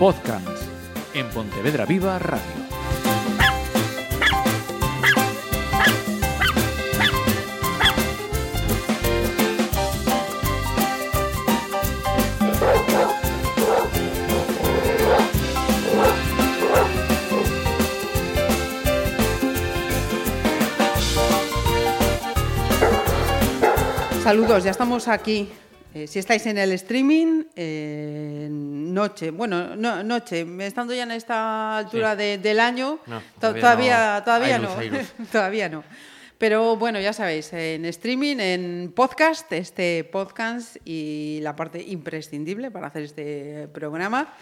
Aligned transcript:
Podcast 0.00 0.62
en 1.12 1.28
Pontevedra 1.28 1.84
Viva 1.84 2.18
Radio. 2.18 2.40
Saludos, 24.22 24.64
ya 24.64 24.70
estamos 24.70 25.08
aquí. 25.08 25.50
Eh, 25.92 26.06
si 26.06 26.20
estáis 26.20 26.46
en 26.46 26.56
el 26.58 26.70
streaming, 26.72 27.44
eh, 27.56 28.46
noche, 28.50 29.30
bueno, 29.32 29.74
no, 29.74 30.04
noche, 30.04 30.46
estando 30.60 30.94
ya 30.94 31.02
en 31.02 31.10
esta 31.10 31.78
altura 31.78 32.12
Sí. 32.12 32.18
de- 32.18 32.38
del 32.38 32.60
año, 32.60 33.00
No, 33.06 33.20
todavía 33.40 33.60
todavía, 33.60 34.14
no. 34.18 34.24
todavía 34.24 34.58
no, 34.58 34.68
luz, 34.68 34.78
hay 34.78 34.90
luz. 34.90 35.12
todavía 35.32 35.68
no. 35.68 35.82
Pero 36.38 36.76
bueno, 36.76 37.00
ya 37.00 37.12
sabéis, 37.12 37.52
en 37.52 37.84
streaming, 37.86 38.36
en 38.38 38.92
podcast, 38.94 39.52
este 39.52 40.04
podcast 40.04 40.76
y 40.84 41.40
la 41.42 41.54
parte 41.56 41.82
imprescindible 41.82 42.70
para 42.70 42.86
hacer 42.86 43.02
este 43.02 43.66
programa. 43.68 44.32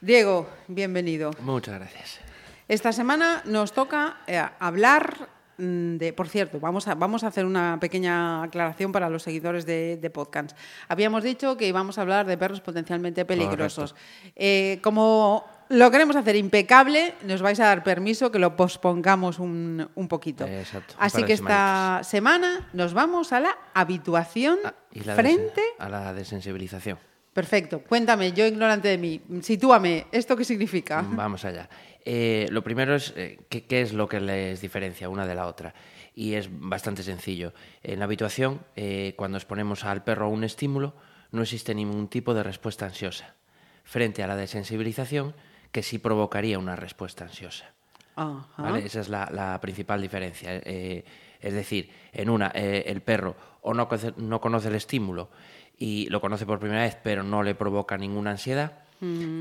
Diego, 0.00 0.48
bienvenido. 0.68 1.32
Muchas 1.40 1.74
gracias. 1.74 2.20
Esta 2.68 2.92
semana 2.92 3.42
nos 3.46 3.72
toca 3.72 4.18
eh, 4.28 4.42
hablar 4.60 5.28
de, 5.58 6.12
por 6.12 6.28
cierto, 6.28 6.60
vamos 6.60 6.86
a, 6.86 6.94
vamos 6.94 7.24
a 7.24 7.26
hacer 7.26 7.44
una 7.44 7.78
pequeña 7.80 8.44
aclaración 8.44 8.92
para 8.92 9.10
los 9.10 9.24
seguidores 9.24 9.66
de, 9.66 9.96
de 9.96 10.10
podcast. 10.10 10.56
Habíamos 10.88 11.24
dicho 11.24 11.56
que 11.56 11.66
íbamos 11.66 11.98
a 11.98 12.02
hablar 12.02 12.26
de 12.26 12.38
perros 12.38 12.60
potencialmente 12.60 13.24
peligrosos. 13.24 13.94
Eh, 14.36 14.78
como 14.82 15.44
lo 15.68 15.90
queremos 15.90 16.16
hacer 16.16 16.36
impecable, 16.36 17.14
nos 17.24 17.42
vais 17.42 17.58
a 17.60 17.66
dar 17.66 17.82
permiso 17.82 18.30
que 18.30 18.38
lo 18.38 18.56
pospongamos 18.56 19.38
un, 19.38 19.88
un 19.94 20.08
poquito. 20.08 20.46
Exacto, 20.46 20.94
un 20.96 21.04
Así 21.04 21.24
que 21.24 21.32
esta 21.34 22.00
semana 22.04 22.68
nos 22.72 22.94
vamos 22.94 23.32
a 23.32 23.40
la 23.40 23.58
habituación 23.74 24.58
Ah, 24.64 24.74
y 24.92 25.00
la 25.00 25.14
frente... 25.14 25.60
a 25.78 25.88
la 25.88 26.14
desensibilización. 26.14 26.98
Perfecto, 27.38 27.84
cuéntame, 27.84 28.32
yo 28.32 28.44
ignorante 28.46 28.88
de 28.88 28.98
mí, 28.98 29.20
sitúame, 29.42 30.08
¿esto 30.10 30.36
qué 30.36 30.44
significa? 30.44 31.06
Vamos 31.08 31.44
allá. 31.44 31.68
Eh, 32.04 32.48
lo 32.50 32.64
primero 32.64 32.96
es 32.96 33.14
eh, 33.16 33.38
¿qué, 33.48 33.64
qué 33.64 33.80
es 33.80 33.92
lo 33.92 34.08
que 34.08 34.18
les 34.18 34.60
diferencia 34.60 35.08
una 35.08 35.24
de 35.24 35.36
la 35.36 35.46
otra. 35.46 35.72
Y 36.16 36.34
es 36.34 36.48
bastante 36.50 37.04
sencillo. 37.04 37.52
En 37.84 38.00
la 38.00 38.06
habituación, 38.06 38.62
eh, 38.74 39.14
cuando 39.16 39.38
exponemos 39.38 39.84
al 39.84 40.02
perro 40.02 40.26
a 40.26 40.28
un 40.30 40.42
estímulo, 40.42 40.96
no 41.30 41.42
existe 41.42 41.76
ningún 41.76 42.08
tipo 42.08 42.34
de 42.34 42.42
respuesta 42.42 42.86
ansiosa. 42.86 43.36
Frente 43.84 44.24
a 44.24 44.26
la 44.26 44.34
desensibilización, 44.34 45.32
que 45.70 45.84
sí 45.84 46.00
provocaría 46.00 46.58
una 46.58 46.74
respuesta 46.74 47.22
ansiosa. 47.22 47.72
Ajá. 48.16 48.48
¿vale? 48.56 48.84
Esa 48.84 48.98
es 48.98 49.08
la, 49.08 49.30
la 49.30 49.60
principal 49.60 50.02
diferencia. 50.02 50.56
Es 50.56 51.54
decir, 51.54 51.88
en 52.12 52.30
una, 52.30 52.48
el 52.48 53.00
perro 53.00 53.36
o 53.60 53.74
no 53.74 53.86
conoce, 53.86 54.12
no 54.16 54.40
conoce 54.40 54.66
el 54.66 54.74
estímulo 54.74 55.30
y 55.78 56.08
lo 56.10 56.20
conoce 56.20 56.44
por 56.46 56.58
primera 56.58 56.82
vez, 56.82 56.96
pero 57.02 57.22
no 57.22 57.42
le 57.42 57.54
provoca 57.54 57.96
ninguna 57.96 58.30
ansiedad. 58.32 58.82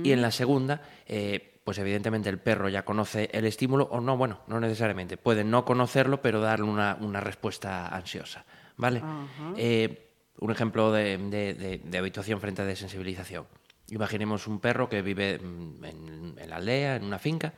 Y 0.06 0.12
en 0.12 0.22
la 0.22 0.30
segunda, 0.32 0.82
eh, 1.08 1.60
pues 1.64 1.78
evidentemente 1.80 2.30
el 2.30 2.38
perro 2.40 2.70
ya 2.70 2.86
conoce 2.86 3.30
el 3.34 3.46
estímulo 3.46 3.86
o 3.92 4.00
no, 4.00 4.16
bueno, 4.16 4.42
no 4.48 4.60
necesariamente. 4.60 5.18
Puede 5.18 5.44
no 5.44 5.66
conocerlo, 5.66 6.22
pero 6.22 6.40
darle 6.40 6.66
una, 6.66 6.98
una 7.02 7.20
respuesta 7.22 7.88
ansiosa. 7.88 8.46
¿Vale? 8.78 9.02
Eh, 9.58 10.04
un 10.40 10.52
ejemplo 10.52 10.92
de, 10.92 11.18
de- 11.18 11.54
de- 11.56 11.82
de 11.84 11.98
habituación 11.98 12.40
frente 12.40 12.62
a 12.62 12.66
desensibilización. 12.66 13.48
Imaginemos 13.90 14.46
un 14.46 14.60
perro 14.60 14.88
que 14.88 15.02
vive 15.02 15.40
mm, 15.40 15.84
en, 15.86 16.36
en 16.38 16.50
la 16.50 16.58
aldea, 16.58 16.96
en 16.98 17.04
una 17.04 17.18
finca, 17.18 17.54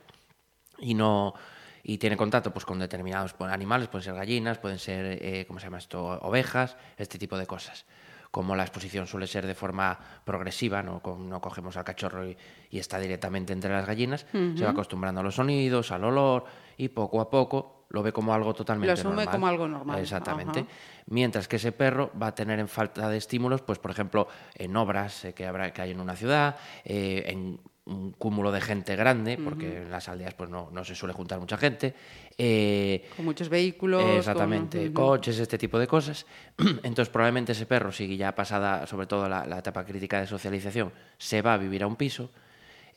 y 0.78 0.94
no 0.94 1.34
y 1.82 1.98
tiene 1.98 2.16
contacto 2.16 2.52
pues 2.52 2.64
con 2.64 2.78
determinados 2.78 3.32
pues, 3.34 3.50
animales, 3.52 3.88
pueden 3.88 4.04
ser 4.04 4.14
gallinas, 4.14 4.58
pueden 4.58 4.78
ser, 4.78 5.18
eh, 5.22 5.44
¿cómo 5.46 5.58
se 5.60 5.66
llama 5.66 5.78
esto?, 5.78 6.02
ovejas, 6.22 6.76
este 6.96 7.18
tipo 7.18 7.36
de 7.38 7.46
cosas. 7.46 7.84
Como 8.30 8.54
la 8.54 8.62
exposición 8.62 9.06
suele 9.08 9.26
ser 9.26 9.44
de 9.46 9.54
forma 9.56 9.98
progresiva, 10.24 10.82
no, 10.82 11.00
Co- 11.02 11.16
no 11.18 11.40
cogemos 11.40 11.76
al 11.76 11.82
cachorro 11.84 12.28
y, 12.28 12.36
y 12.70 12.78
está 12.78 12.98
directamente 13.00 13.52
entre 13.52 13.70
las 13.72 13.84
gallinas, 13.86 14.24
se 14.56 14.64
va 14.64 14.70
acostumbrando 14.70 15.20
a 15.20 15.24
los 15.24 15.34
sonidos, 15.34 15.90
al 15.90 16.04
olor, 16.04 16.44
y 16.76 16.88
poco 16.90 17.20
a 17.20 17.28
poco 17.28 17.86
lo 17.90 18.04
ve 18.04 18.12
como 18.12 18.32
algo 18.32 18.54
totalmente 18.54 18.86
Lo 18.86 18.92
asume 18.92 19.14
normal. 19.16 19.32
como 19.34 19.46
algo 19.48 19.66
normal, 19.66 19.98
Exactamente. 19.98 20.60
ajá. 20.60 20.68
Mientras 21.06 21.48
que 21.48 21.56
ese 21.56 21.72
perro 21.72 22.12
va 22.22 22.28
a 22.28 22.34
tener 22.36 22.60
en 22.60 22.68
falta 22.68 23.08
de 23.08 23.16
estímulos, 23.16 23.62
pues 23.62 23.80
por 23.80 23.90
ejemplo, 23.90 24.28
en 24.54 24.76
obras 24.76 25.24
eh, 25.24 25.34
que, 25.34 25.44
habrá, 25.44 25.72
que 25.72 25.82
hay 25.82 25.90
en 25.90 25.98
una 26.00 26.14
ciudad, 26.14 26.54
eh, 26.84 27.24
en 27.26 27.60
un 27.90 28.12
cúmulo 28.12 28.52
de 28.52 28.60
gente 28.60 28.94
grande, 28.96 29.36
porque 29.42 29.78
en 29.82 29.90
las 29.90 30.08
aldeas 30.08 30.34
pues 30.34 30.48
no, 30.48 30.70
no 30.70 30.84
se 30.84 30.94
suele 30.94 31.12
juntar 31.12 31.40
mucha 31.40 31.56
gente. 31.56 31.94
eh, 32.38 33.04
Con 33.16 33.24
muchos 33.24 33.48
vehículos. 33.48 34.00
con- 34.02 34.10
Exactamente, 34.12 34.84
Ujú. 34.86 34.94
coches, 34.94 35.38
este 35.38 35.58
tipo 35.58 35.78
de 35.78 35.86
cosas. 35.86 36.24
Entonces, 36.82 37.08
probablemente 37.08 37.52
ese 37.52 37.66
perro, 37.66 37.92
si 37.92 38.16
ya 38.16 38.34
pasada, 38.34 38.86
sobre 38.86 39.06
todo 39.06 39.28
la, 39.28 39.44
la 39.46 39.58
etapa 39.58 39.84
crítica 39.84 40.20
de 40.20 40.26
socialización, 40.26 40.92
se 41.18 41.42
va 41.42 41.54
a 41.54 41.58
vivir 41.58 41.82
a 41.82 41.86
un 41.86 41.96
piso, 41.96 42.30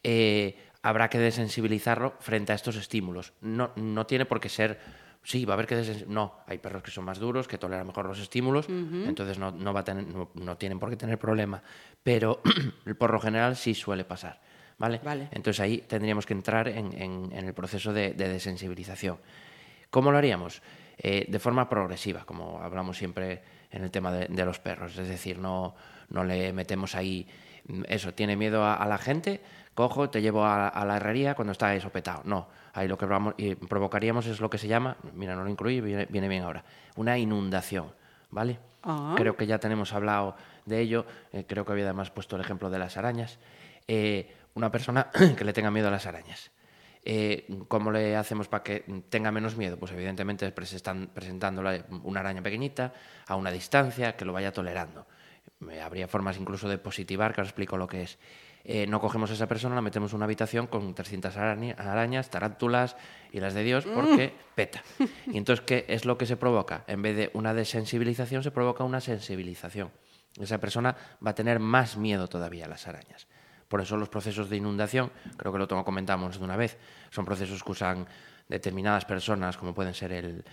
eh, 0.04 0.56
habrá 0.84 1.10
que 1.10 1.18
desensibilizarlo 1.18 2.14
frente 2.20 2.52
a 2.52 2.56
estos 2.56 2.76
estímulos. 2.76 3.34
No, 3.42 3.72
no 3.76 4.06
tiene 4.06 4.26
por 4.26 4.40
qué 4.40 4.50
ser. 4.50 4.80
Sí, 5.26 5.46
va 5.46 5.54
a 5.54 5.56
haber 5.56 5.68
que 5.68 6.06
No, 6.10 6.36
hay 6.48 6.58
perros 6.58 6.84
que 6.84 6.92
son 6.92 7.06
más 7.06 7.18
duros, 7.18 7.48
que 7.48 7.58
toleran 7.58 7.88
mejor 7.88 8.06
los 8.06 8.20
estímulos, 8.20 8.68
entonces 8.68 9.40
no, 9.40 9.52
no 9.52 9.74
va 9.74 9.80
a 9.80 9.84
tener, 9.86 10.06
no, 10.06 10.30
no 10.34 10.58
tienen 10.58 10.80
por 10.80 10.90
qué 10.90 10.98
tener 10.98 11.18
problema. 11.18 11.64
Pero 12.04 12.42
por 13.00 13.12
lo 13.12 13.22
general 13.22 13.56
sí 13.56 13.74
suele 13.74 14.04
pasar. 14.04 14.42
¿Vale? 14.84 15.00
Vale. 15.02 15.30
Entonces 15.32 15.62
ahí 15.62 15.78
tendríamos 15.88 16.26
que 16.26 16.34
entrar 16.34 16.68
en, 16.68 16.92
en- 17.02 17.32
en 17.32 17.46
el 17.48 17.54
proceso 17.54 17.94
de, 17.94 18.12
de 18.14 18.28
desensibilización. 18.28 19.18
¿Cómo 19.90 20.12
lo 20.12 20.18
haríamos? 20.18 20.62
Eh, 20.98 21.26
de 21.30 21.40
forma 21.40 21.70
progresiva, 21.70 22.26
como 22.26 22.60
hablamos 22.62 22.98
siempre 22.98 23.42
en 23.72 23.86
el 23.86 23.92
tema 23.92 24.12
de, 24.12 24.28
de 24.28 24.44
los 24.44 24.60
perros. 24.60 24.98
Es 24.98 25.08
decir, 25.08 25.40
no, 25.40 25.74
no 26.10 26.26
le 26.26 26.52
metemos 26.52 26.96
ahí 26.96 27.26
mm, 27.68 27.84
eso, 27.88 28.14
tiene 28.14 28.36
miedo 28.36 28.62
a, 28.66 28.74
a 28.76 28.86
la 28.86 28.98
gente, 28.98 29.40
cojo, 29.74 30.10
te 30.10 30.22
llevo 30.22 30.44
a, 30.44 30.68
a 30.68 30.84
la 30.84 30.98
herrería 30.98 31.34
cuando 31.34 31.54
está 31.54 31.74
esopetado. 31.74 32.22
No, 32.26 32.50
ahí 32.74 32.90
lo 32.90 32.98
que 32.98 33.06
vamos- 33.06 33.36
y 33.38 33.56
provocaríamos 33.56 34.26
es 34.28 34.42
lo 34.42 34.50
que 34.50 34.58
se 34.58 34.68
llama, 34.68 34.98
mira, 35.14 35.34
no 35.34 35.46
lo 35.46 35.50
incluye, 35.50 35.80
viene, 35.80 36.08
viene 36.10 36.28
bien 36.28 36.44
ahora, 36.44 36.66
una 36.98 37.18
inundación. 37.18 37.86
¿Vale? 38.32 38.60
Ah. 38.84 39.14
Creo 39.16 39.38
que 39.38 39.46
ya 39.48 39.60
tenemos 39.60 39.94
hablado 39.94 40.36
de 40.66 40.82
ello, 40.82 41.06
eh, 41.32 41.46
creo 41.48 41.64
que 41.66 41.72
había 41.72 41.86
además 41.86 42.10
puesto 42.12 42.36
el 42.36 42.42
ejemplo 42.42 42.70
de 42.70 42.80
las 42.80 42.98
arañas. 42.98 43.38
Eh, 43.88 44.30
una 44.56 44.72
persona 44.72 45.10
que 45.38 45.44
le 45.44 45.54
tenga 45.54 45.72
miedo 45.72 45.88
a 45.88 45.92
las 45.92 46.06
arañas. 46.06 46.52
Eh, 47.06 47.48
¿Cómo 47.68 47.92
le 47.92 48.16
hacemos 48.16 48.48
para 48.48 48.64
que 48.64 48.86
tenga 49.10 49.32
menos 49.32 49.58
miedo? 49.58 49.78
Pues 49.78 49.92
evidentemente 49.92 50.54
presentan- 50.56 51.10
presentándole 51.10 51.84
una 52.04 52.22
araña 52.22 52.42
pequeñita 52.42 52.94
a 53.28 53.36
una 53.36 53.52
distancia 53.52 54.16
que 54.16 54.24
lo 54.26 54.32
vaya 54.32 54.54
tolerando. 54.54 55.06
Eh, 55.70 55.82
habría 55.82 56.08
formas 56.08 56.38
incluso 56.38 56.70
de 56.70 56.78
positivar, 56.78 57.34
que 57.34 57.42
ahora 57.42 57.50
explico 57.50 57.76
lo 57.78 57.88
que 57.88 58.04
es. 58.04 58.18
Eh, 58.66 58.88
no 58.88 59.02
cogemos 59.02 59.30
a 59.30 59.34
esa 59.34 59.48
persona, 59.48 59.76
la 59.76 59.82
metemos 59.82 60.12
en 60.14 60.18
una 60.18 60.26
habitación 60.26 60.68
con 60.68 60.96
300 60.96 61.36
araña- 61.36 61.76
arañas, 61.78 62.30
tarántulas 62.30 62.96
y 63.34 63.42
las 63.42 63.54
de 63.54 63.64
Dios 63.64 63.86
porque 63.86 64.34
peta. 64.56 64.82
Y 65.28 65.38
entonces, 65.38 65.66
¿qué 65.66 65.84
es 65.90 66.06
lo 66.06 66.18
que 66.18 66.26
se 66.26 66.38
provoca? 66.38 66.86
En 66.88 67.02
vez 67.02 67.18
de 67.18 67.30
una 67.34 67.54
desensibilización, 67.54 68.44
se 68.44 68.52
provoca 68.52 68.86
una 68.86 69.02
sensibilización. 69.02 69.92
Esa 70.40 70.60
persona 70.60 70.96
va 71.26 71.32
a 71.32 71.36
tener 71.36 71.60
más 71.60 71.98
miedo 71.98 72.30
todavía 72.30 72.64
a 72.66 72.70
las 72.70 72.88
arañas. 72.88 73.28
Por 73.74 73.82
eso 73.82 73.98
los 73.98 74.08
procesos 74.08 74.52
de 74.52 74.58
inundación, 74.58 75.10
creo 75.36 75.52
que 75.52 75.58
lo 75.58 75.68
comentamos 75.84 76.38
de 76.38 76.46
una 76.46 76.56
vez, 76.56 76.78
son 77.10 77.26
procesos 77.26 77.64
que 77.64 77.72
usan 77.72 78.06
determinadas 78.48 79.04
personas, 79.04 79.58
como 79.58 79.74
pueden 79.74 79.96
ser 79.96 80.12
el, 80.12 80.44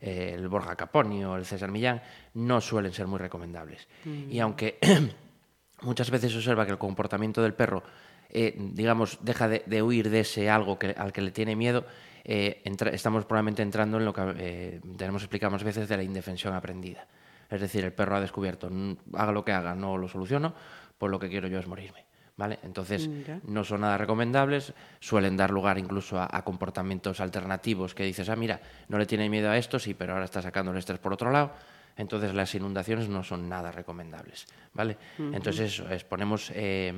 el 0.00 0.48
Borja 0.48 0.74
Caponi 0.74 1.24
o 1.24 1.36
el 1.36 1.46
César 1.46 1.70
Millán, 1.70 2.02
no 2.34 2.60
suelen 2.60 2.92
ser 2.92 3.06
muy 3.06 3.20
recomendables. 3.20 3.86
Y 4.28 4.40
aunque 4.40 4.80
muchas 5.82 6.10
veces 6.10 6.32
se 6.32 6.38
observa 6.38 6.66
que 6.66 6.72
el 6.72 6.78
comportamiento 6.78 7.40
del 7.44 7.54
perro, 7.54 7.84
eh, 8.28 8.56
digamos, 8.58 9.18
deja 9.22 9.46
de, 9.46 9.62
de 9.66 9.80
huir 9.80 10.10
de 10.10 10.18
ese 10.26 10.50
algo 10.50 10.76
que, 10.76 10.96
al 10.98 11.12
que 11.12 11.22
le 11.22 11.30
tiene 11.30 11.54
miedo, 11.54 11.86
eh, 12.24 12.60
entra- 12.64 12.90
estamos 12.90 13.24
probablemente 13.24 13.62
entrando 13.62 13.98
en 13.98 14.04
lo 14.04 14.12
que 14.12 14.34
eh, 14.36 14.80
tenemos 14.96 15.22
explicado 15.22 15.52
más 15.52 15.62
veces 15.62 15.88
de 15.88 15.96
la 15.96 16.02
indefensión 16.02 16.52
aprendida. 16.54 17.06
Es 17.48 17.60
decir, 17.60 17.84
el 17.84 17.92
perro 17.92 18.16
ha 18.16 18.20
descubierto, 18.20 18.68
"Mm, 18.68 18.96
haga 19.14 19.30
lo 19.30 19.44
que 19.44 19.52
haga, 19.52 19.76
no 19.76 19.96
lo 19.96 20.08
soluciono, 20.08 20.52
pues 20.98 21.12
lo 21.12 21.20
que 21.20 21.28
quiero 21.28 21.46
yo 21.46 21.60
es 21.60 21.68
morirme. 21.68 22.12
¿Vale? 22.36 22.58
Entonces, 22.64 23.06
Mira. 23.06 23.38
no 23.46 23.62
son 23.62 23.82
nada 23.82 23.96
recomendables, 23.96 24.72
suelen 24.98 25.36
dar 25.36 25.50
lugar 25.52 25.78
incluso 25.78 26.18
a, 26.20 26.28
a 26.30 26.42
comportamientos 26.42 27.20
alternativos 27.20 27.94
que 27.94 28.02
dices, 28.02 28.28
ah, 28.28 28.34
mira, 28.34 28.60
no 28.88 28.98
le 28.98 29.06
tiene 29.06 29.28
miedo 29.30 29.50
a 29.50 29.56
esto, 29.56 29.78
sí, 29.78 29.94
pero 29.94 30.14
ahora 30.14 30.24
está 30.24 30.42
sacando 30.42 30.72
el 30.72 30.78
estrés 30.78 30.98
por 30.98 31.12
otro 31.12 31.30
lado. 31.30 31.52
Entonces, 31.96 32.34
las 32.34 32.52
inundaciones 32.56 33.08
no 33.08 33.22
son 33.22 33.48
nada 33.48 33.70
recomendables. 33.70 34.46
¿Vale? 34.72 34.96
Entonces, 35.18 35.72
eso, 35.74 35.88
exponemos 35.88 36.50
eh, 36.52 36.92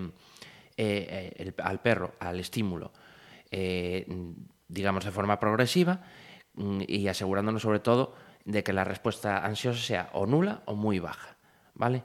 eh, 0.79 1.33
el- 1.37 1.55
al 1.62 1.81
perro 1.81 2.15
al 2.19 2.41
estímulo, 2.41 2.93
eh, 3.50 4.06
digamos, 4.69 5.05
de 5.05 5.11
forma 5.11 5.39
progresiva 5.39 6.00
mm, 6.55 6.81
y 6.89 7.09
asegurándonos 7.09 7.61
sobre 7.61 7.81
todo 7.81 8.15
de 8.47 8.62
que 8.65 8.73
la 8.73 8.85
respuesta 8.85 9.44
ansiosa 9.44 9.81
sea 9.82 10.11
o 10.15 10.25
nula 10.25 10.62
o 10.65 10.75
muy 10.75 10.99
baja. 10.99 11.37
¿Vale? 11.75 12.05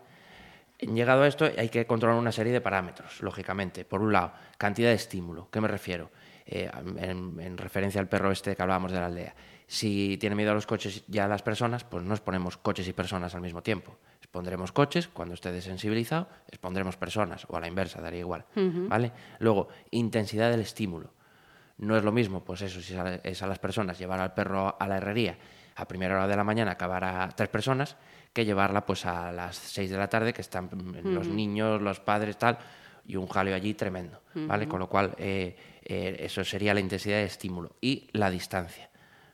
Llegado 0.82 1.24
a 1.24 1.28
esto, 1.28 1.50
hay 1.58 1.70
que 1.70 1.86
controlar 1.86 2.18
una 2.18 2.32
serie 2.32 2.52
de 2.52 2.62
parámetros, 2.62 3.22
lógicamente. 3.22 3.86
Por 3.86 4.02
un 4.02 4.14
lado, 4.14 4.34
cantidad 4.58 4.90
de 4.90 4.96
estímulo. 4.96 5.48
¿Qué 5.52 5.62
me 5.62 5.68
refiero? 5.68 6.10
Eh, 6.46 6.70
en, 6.98 7.40
en, 7.40 7.58
referencia 7.58 8.02
al 8.02 8.08
perro 8.08 8.32
este 8.32 8.56
que 8.56 8.62
hablábamos 8.62 8.92
de 8.92 9.00
la 9.00 9.06
aldea. 9.06 9.36
Si 9.68 10.18
tiene 10.18 10.36
miedo 10.36 10.52
a 10.52 10.54
los 10.56 10.66
coches 10.66 11.04
y 11.08 11.20
a 11.20 11.28
las 11.28 11.44
personas, 11.44 11.84
pues 11.84 12.04
no 12.04 12.14
exponemos 12.14 12.58
coches 12.58 12.88
y 12.88 12.94
personas 12.94 13.36
al 13.36 13.42
mismo 13.42 13.62
tiempo. 13.62 13.96
Expondremos 14.20 14.72
coches, 14.72 15.08
cuando 15.08 15.36
esté 15.36 15.52
desensibilizado, 15.52 16.28
expondremos 16.48 16.98
personas, 16.98 17.46
o 17.48 17.56
a 17.56 17.62
la 17.62 17.68
inversa, 17.68 18.02
daría 18.02 18.22
igual. 18.22 18.46
¿vale? 18.56 19.12
Luego, 19.40 19.70
intensidad 19.92 20.50
del 20.50 20.62
estímulo. 20.62 21.14
No 21.78 21.96
es 21.96 22.04
lo 22.04 22.12
mismo, 22.12 22.44
pues 22.44 22.62
eso, 22.62 22.82
si 22.82 22.96
es 23.24 23.42
a 23.42 23.48
las 23.48 23.60
personas, 23.60 23.98
llevar 23.98 24.20
al 24.20 24.34
perro 24.34 24.76
a 24.80 24.88
la 24.88 24.98
herrería 24.98 25.38
a 25.76 25.88
primera 25.88 26.16
hora 26.16 26.28
de 26.28 26.36
la 26.36 26.44
mañana, 26.44 26.72
acabar 26.72 27.04
a 27.04 27.30
tres 27.30 27.50
personas, 27.50 27.98
que 28.34 28.46
llevarla 28.46 28.86
pues 28.86 29.06
a 29.06 29.32
las 29.32 29.56
6 29.56 29.90
de 29.90 29.98
la 29.98 30.08
tarde, 30.08 30.34
que 30.34 30.42
están 30.42 30.70
los 31.04 31.28
niños, 31.28 31.82
los 31.82 32.00
padres, 32.00 32.38
tal, 32.38 32.58
y 33.06 33.16
un 33.16 33.28
jaleo 33.28 33.56
allí 33.56 33.74
tremendo, 33.74 34.22
¿vale? 34.34 34.68
Con 34.68 34.80
lo 34.80 34.88
cual, 34.88 35.14
eh, 35.18 35.56
eh, 35.84 36.18
eso 36.20 36.44
sería 36.44 36.74
la 36.74 36.80
intensidad 36.80 37.18
de 37.18 37.26
estímulo. 37.26 37.76
Y 37.82 38.08
la 38.14 38.30
distancia. 38.30 38.90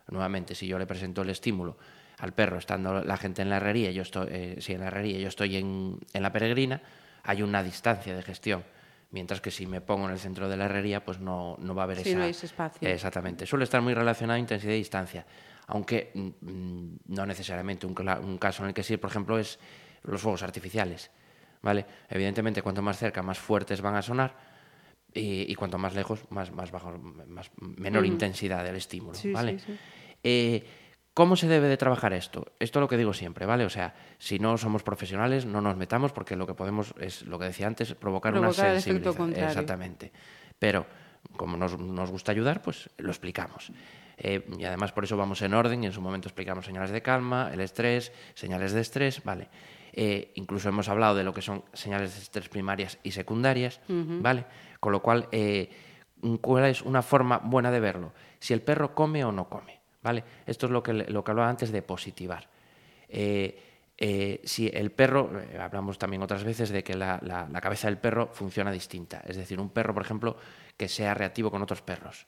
Nuevamente, 0.07 0.55
si 0.55 0.67
yo 0.67 0.79
le 0.79 0.87
presento 0.87 1.21
el 1.21 1.29
estímulo 1.29 1.77
al 2.19 2.33
perro, 2.33 2.57
estando 2.57 3.03
la 3.03 3.17
gente 3.17 3.41
en 3.41 3.49
la 3.49 3.57
herrería, 3.57 3.91
yo 3.91 4.01
estoy, 4.01 4.27
eh, 4.31 4.55
si 4.59 4.73
en 4.73 4.79
la 4.79 4.87
herrería 4.87 5.19
yo 5.19 5.27
estoy 5.27 5.57
en, 5.57 5.99
en 6.13 6.23
la 6.23 6.31
peregrina, 6.31 6.81
hay 7.23 7.41
una 7.41 7.61
distancia 7.61 8.15
de 8.15 8.23
gestión. 8.23 8.63
Mientras 9.11 9.39
que 9.39 9.51
si 9.51 9.67
me 9.67 9.79
pongo 9.79 10.07
en 10.07 10.13
el 10.13 10.19
centro 10.19 10.49
de 10.49 10.57
la 10.57 10.65
herrería, 10.65 11.03
pues 11.05 11.19
no, 11.19 11.55
no 11.59 11.75
va 11.75 11.83
a 11.83 11.85
haber 11.85 11.99
sí, 11.99 12.09
esa... 12.09 12.17
no 12.17 12.23
hay 12.25 12.31
ese 12.31 12.47
espacio. 12.47 12.87
Exactamente. 12.87 13.45
Suele 13.45 13.63
estar 13.63 13.81
muy 13.81 13.93
relacionado 13.93 14.35
a 14.35 14.39
intensidad 14.39 14.73
y 14.73 14.77
distancia 14.77 15.25
aunque 15.67 16.11
mm, 16.13 16.95
no 17.07 17.25
necesariamente. 17.25 17.85
Un, 17.85 17.95
un, 18.23 18.37
caso 18.37 18.63
en 18.63 18.69
el 18.69 18.73
que 18.73 18.83
sí, 18.83 18.97
por 18.97 19.09
ejemplo, 19.09 19.37
es 19.37 19.59
los 20.03 20.21
fuegos 20.21 20.43
artificiales. 20.43 21.11
¿vale? 21.61 21.85
Evidentemente, 22.09 22.61
cuanto 22.61 22.81
más 22.81 22.97
cerca, 22.97 23.21
más 23.21 23.37
fuertes 23.37 23.81
van 23.81 23.95
a 23.95 24.01
sonar 24.01 24.35
y, 25.13 25.51
y 25.51 25.55
cuanto 25.55 25.77
más 25.77 25.93
lejos, 25.93 26.19
más, 26.29 26.51
más 26.51 26.71
bajo, 26.71 26.97
más, 27.27 27.51
menor 27.59 28.03
mm. 28.03 28.05
intensidad 28.05 28.63
del 28.63 28.75
estímulo. 28.75 29.15
Sí, 29.15 29.31
¿vale? 29.31 29.59
sí, 29.59 29.65
sí. 29.67 29.79
Eh, 30.23 30.63
¿Cómo 31.13 31.35
se 31.35 31.47
debe 31.47 31.67
de 31.67 31.77
trabajar 31.77 32.13
esto? 32.13 32.53
Esto 32.59 32.77
es 32.77 32.81
lo 32.81 32.87
que 32.87 32.95
digo 32.95 33.11
siempre, 33.11 33.47
¿vale? 33.47 33.65
O 33.65 33.71
sea, 33.71 33.95
si 34.19 34.37
no 34.37 34.55
somos 34.59 34.83
profesionales, 34.83 35.47
no 35.47 35.61
nos 35.61 35.75
metamos 35.75 36.11
porque 36.11 36.35
lo 36.35 36.45
que 36.45 36.53
podemos 36.53 36.93
es, 36.99 37.23
lo 37.23 37.39
que 37.39 37.45
decía 37.45 37.65
antes, 37.65 37.95
provocar, 37.95 38.33
Provocar 38.33 38.69
una 38.69 38.77
el 38.77 39.01
contrario. 39.01 39.47
Exactamente. 39.47 40.11
Pero 40.59 40.85
como 41.35 41.57
nos, 41.57 41.79
nos 41.79 42.11
gusta 42.11 42.31
ayudar, 42.31 42.61
pues 42.61 42.91
lo 42.97 43.09
explicamos. 43.09 43.71
Eh, 44.17 44.43
y 44.57 44.65
además 44.65 44.91
por 44.91 45.03
eso 45.03 45.15
vamos 45.15 45.41
en 45.41 45.53
orden 45.53 45.83
y 45.83 45.85
en 45.85 45.93
su 45.93 46.01
momento 46.01 46.27
explicamos 46.27 46.65
señales 46.65 46.89
de 46.89 47.01
calma, 47.01 47.51
el 47.53 47.59
estrés, 47.61 48.11
señales 48.33 48.73
de 48.73 48.81
estrés, 48.81 49.23
¿vale? 49.23 49.47
Eh, 49.93 50.31
incluso 50.35 50.69
hemos 50.69 50.89
hablado 50.89 51.15
de 51.15 51.23
lo 51.23 51.33
que 51.33 51.41
son 51.41 51.63
señales 51.73 52.15
de 52.15 52.21
estrés 52.21 52.49
primarias 52.49 52.97
y 53.03 53.11
secundarias, 53.11 53.79
¿vale? 53.87 54.45
Con 54.79 54.91
lo 54.91 55.01
cual, 55.01 55.27
eh, 55.31 55.69
¿cuál 56.41 56.65
es 56.65 56.81
una 56.81 57.01
forma 57.01 57.39
buena 57.39 57.71
de 57.71 57.79
verlo? 57.79 58.13
Si 58.39 58.53
el 58.53 58.61
perro 58.61 58.93
come 58.93 59.23
o 59.23 59.31
no 59.31 59.49
come, 59.49 59.79
¿vale? 60.01 60.23
Esto 60.45 60.65
es 60.65 60.71
lo 60.71 60.81
que, 60.81 60.93
lo 60.93 61.23
que 61.23 61.31
hablaba 61.31 61.49
antes 61.49 61.71
de 61.71 61.81
positivar. 61.81 62.47
Eh, 63.09 64.41
si 64.43 64.67
el 64.67 64.91
perro, 64.91 65.31
hablamos 65.59 65.97
también 65.97 66.21
otras 66.21 66.43
veces 66.43 66.69
de 66.69 66.83
que 66.83 66.95
la, 66.95 67.19
la, 67.23 67.47
la, 67.51 67.61
cabeza 67.61 67.87
del 67.87 67.97
perro 67.97 68.29
funciona 68.31 68.71
distinta. 68.71 69.23
Es 69.25 69.37
decir, 69.37 69.59
un 69.59 69.69
perro, 69.69 69.95
por 69.95 70.03
ejemplo, 70.03 70.37
que 70.77 70.87
sea 70.87 71.15
reactivo 71.15 71.49
con 71.49 71.63
otros 71.63 71.81
perros. 71.81 72.27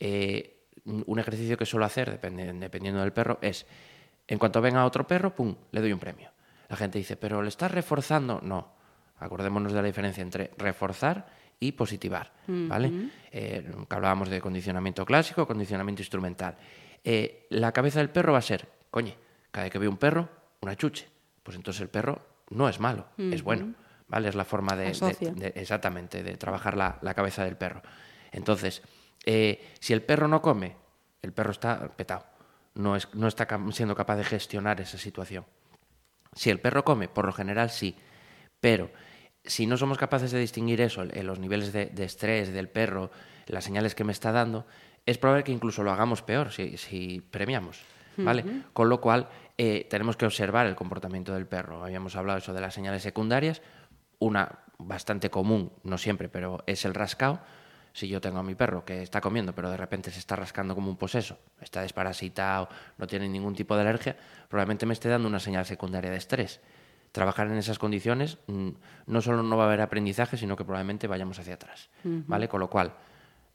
Eh, 0.00 0.55
un 0.86 1.18
ejercicio 1.18 1.56
que 1.56 1.66
suelo 1.66 1.84
hacer, 1.84 2.10
depende, 2.10 2.52
dependiendo 2.52 3.00
del 3.00 3.12
perro, 3.12 3.38
es, 3.42 3.66
en 4.28 4.38
cuanto 4.38 4.60
venga 4.60 4.84
otro 4.84 5.06
perro, 5.06 5.34
¡pum!, 5.34 5.54
le 5.72 5.80
doy 5.80 5.92
un 5.92 5.98
premio. 5.98 6.30
La 6.68 6.76
gente 6.76 6.98
dice, 6.98 7.16
pero 7.16 7.42
¿le 7.42 7.48
estás 7.48 7.70
reforzando? 7.70 8.40
No. 8.42 8.74
Acordémonos 9.18 9.72
de 9.72 9.80
la 9.80 9.86
diferencia 9.86 10.22
entre 10.22 10.50
reforzar 10.58 11.26
y 11.58 11.72
positivar, 11.72 12.32
¿vale? 12.46 12.88
Uh 12.88 12.92
-huh. 12.92 13.10
eh, 13.32 13.72
hablábamos 13.88 14.28
de 14.28 14.40
condicionamiento 14.40 15.04
clásico, 15.06 15.46
condicionamiento 15.46 16.02
instrumental. 16.02 16.56
Eh, 17.02 17.46
la 17.50 17.72
cabeza 17.72 18.00
del 18.00 18.10
perro 18.10 18.32
va 18.32 18.38
a 18.38 18.42
ser, 18.42 18.68
coño, 18.90 19.14
cada 19.50 19.64
vez 19.64 19.72
que 19.72 19.78
veo 19.78 19.90
un 19.90 19.96
perro, 19.96 20.28
una 20.60 20.76
chuche. 20.76 21.08
Pues 21.42 21.56
entonces 21.56 21.80
el 21.80 21.88
perro 21.88 22.20
no 22.50 22.68
es 22.68 22.78
malo, 22.78 23.06
uh 23.16 23.22
-huh. 23.22 23.32
es 23.32 23.42
bueno, 23.42 23.74
¿vale? 24.08 24.28
Es 24.28 24.34
la 24.34 24.44
forma 24.44 24.76
de, 24.76 24.92
de, 24.92 25.32
de 25.32 25.52
exactamente, 25.60 26.22
de 26.22 26.36
trabajar 26.36 26.76
la, 26.76 26.98
la, 27.00 27.14
cabeza 27.14 27.42
del 27.44 27.56
perro. 27.56 27.80
Entonces, 28.32 28.82
eh, 29.26 29.74
si 29.80 29.92
el 29.92 30.02
perro 30.02 30.28
no 30.28 30.40
come, 30.40 30.76
el 31.22 31.32
perro 31.32 31.50
está 31.50 31.88
petado, 31.96 32.24
no, 32.74 32.96
es, 32.96 33.14
no 33.14 33.28
está 33.28 33.46
siendo 33.72 33.94
capaz 33.94 34.16
de 34.16 34.24
gestionar 34.24 34.80
esa 34.80 34.98
situación. 34.98 35.44
Si 36.32 36.50
el 36.50 36.60
perro 36.60 36.84
come, 36.84 37.08
por 37.08 37.26
lo 37.26 37.32
general 37.32 37.70
sí, 37.70 37.96
pero 38.60 38.90
si 39.44 39.66
no 39.66 39.76
somos 39.76 39.98
capaces 39.98 40.30
de 40.32 40.38
distinguir 40.38 40.80
eso, 40.80 41.04
los 41.04 41.38
niveles 41.38 41.72
de, 41.72 41.86
de, 41.86 42.04
estrés 42.04 42.52
del 42.52 42.68
perro, 42.68 43.10
las 43.46 43.64
señales 43.64 43.94
que 43.94 44.04
me 44.04 44.12
está 44.12 44.32
dando, 44.32 44.66
es 45.04 45.18
probable 45.18 45.44
que 45.44 45.52
incluso 45.52 45.82
lo 45.82 45.92
hagamos 45.92 46.22
peor 46.22 46.52
si, 46.52 46.76
si 46.76 47.20
premiamos. 47.20 47.80
¿vale? 48.16 48.42
Uh 48.42 48.46
-huh. 48.46 48.62
Con 48.72 48.88
lo 48.88 49.00
cual, 49.00 49.28
eh, 49.58 49.86
tenemos 49.88 50.16
que 50.16 50.26
observar 50.26 50.66
el 50.66 50.74
comportamiento 50.74 51.34
del 51.34 51.46
perro. 51.46 51.84
Habíamos 51.84 52.16
hablado 52.16 52.38
eso 52.38 52.52
de 52.52 52.60
las 52.60 52.74
señales 52.74 53.02
secundarias, 53.02 53.62
una 54.18 54.60
bastante 54.78 55.30
común, 55.30 55.72
no 55.82 55.98
siempre, 55.98 56.28
pero 56.28 56.62
es 56.66 56.84
el 56.84 56.94
rascado. 56.94 57.40
Si 57.96 58.08
yo 58.08 58.20
tengo 58.20 58.38
a 58.38 58.42
mi 58.42 58.54
perro 58.54 58.84
que 58.84 59.00
está 59.00 59.22
comiendo, 59.22 59.54
pero 59.54 59.70
de 59.70 59.76
repente 59.78 60.10
se 60.10 60.18
está 60.18 60.36
rascando 60.36 60.74
como 60.74 60.90
un 60.90 60.98
poseso, 60.98 61.38
está 61.62 61.80
desparasitado, 61.80 62.68
no 62.98 63.06
tiene 63.06 63.26
ningún 63.26 63.54
tipo 63.54 63.74
de 63.74 63.80
alergia, 63.80 64.18
probablemente 64.50 64.84
me 64.84 64.92
esté 64.92 65.08
dando 65.08 65.26
una 65.26 65.40
señal 65.40 65.64
secundaria 65.64 66.10
de 66.10 66.18
estrés 66.18 66.60
trabajar 67.12 67.46
en 67.46 67.56
esas 67.56 67.78
condiciones, 67.78 68.36
mm, 68.48 68.68
no 69.06 69.22
solo 69.22 69.42
no 69.42 69.56
va 69.56 69.64
a 69.64 69.66
haber 69.68 69.80
aprendizaje, 69.80 70.36
sino 70.36 70.56
que 70.56 70.64
probablemente 70.64 71.06
vayamos 71.06 71.38
hacia 71.38 71.54
atrás. 71.54 71.88
Uh 72.04 72.08
-huh. 72.08 72.24
¿vale? 72.26 72.48
Con 72.48 72.60
lo 72.60 72.68
cual, 72.68 72.92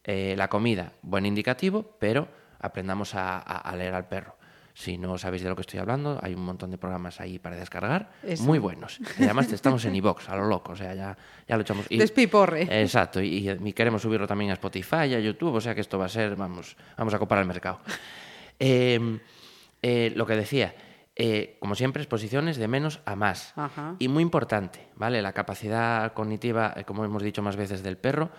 eh, 0.04 0.34
la 0.36 0.48
comida, 0.48 0.94
buen 1.04 1.28
indicativo, 1.28 1.96
pero 2.00 2.28
aprendamos 2.60 3.14
a, 3.14 3.38
a, 3.38 3.58
a, 3.58 3.76
leer 3.76 3.94
al 3.94 4.08
perro. 4.08 4.36
Si 4.74 4.98
no 4.98 5.18
sabéis 5.18 5.44
de 5.44 5.50
lo 5.50 5.56
que 5.56 5.62
estoy 5.62 5.80
hablando, 5.80 6.20
hay 6.22 6.34
un 6.34 6.44
montón 6.44 6.72
de 6.72 6.78
programas 6.78 7.20
ahí 7.20 7.40
para 7.40 7.56
descargar, 7.56 8.12
Eso. 8.24 8.44
muy 8.44 8.60
buenos. 8.60 9.00
Y 9.20 9.24
además 9.24 9.52
estamos 9.52 9.84
en 9.86 9.96
iVox, 9.96 10.30
a 10.30 10.36
lo 10.36 10.48
loco, 10.48 10.72
o 10.74 10.76
sea, 10.76 10.94
ya, 10.94 11.18
ya 11.48 11.56
lo 11.56 11.62
echamos. 11.62 11.86
Y, 11.90 11.98
Despiporre. 11.98 12.82
Exacto, 12.82 13.22
y, 13.22 13.50
y, 13.50 13.74
queremos 13.74 14.02
subirlo 14.02 14.28
también 14.28 14.52
a 14.52 14.54
Spotify, 14.54 15.14
a 15.14 15.20
YouTube, 15.20 15.56
o 15.56 15.62
sea 15.62 15.76
que 15.76 15.82
esto 15.82 16.00
va 16.00 16.06
a 16.06 16.10
ser, 16.10 16.36
vamos, 16.36 16.78
vamos 16.98 17.14
a 17.14 17.20
copar 17.20 17.40
el 17.40 17.46
mercado. 17.46 17.80
eh, 18.60 19.20
eh, 19.82 20.14
lo 20.16 20.26
que 20.26 20.36
decía, 20.36 20.76
eh, 21.16 21.58
como 21.60 21.76
siempre, 21.76 22.02
exposiciones 22.02 22.58
de 22.58 22.68
menos 22.68 23.02
a 23.06 23.16
más. 23.16 23.54
Ajá. 23.56 23.96
Y 24.00 24.08
muy 24.08 24.24
importante, 24.24 24.88
¿vale? 24.96 25.22
La 25.22 25.34
capacidad 25.34 26.14
cognitiva, 26.14 26.74
eh, 26.76 26.84
como 26.84 27.04
hemos 27.04 27.24
dicho 27.24 27.42
más 27.42 27.56
veces, 27.56 27.84
del 27.84 27.98
perro 27.98 28.30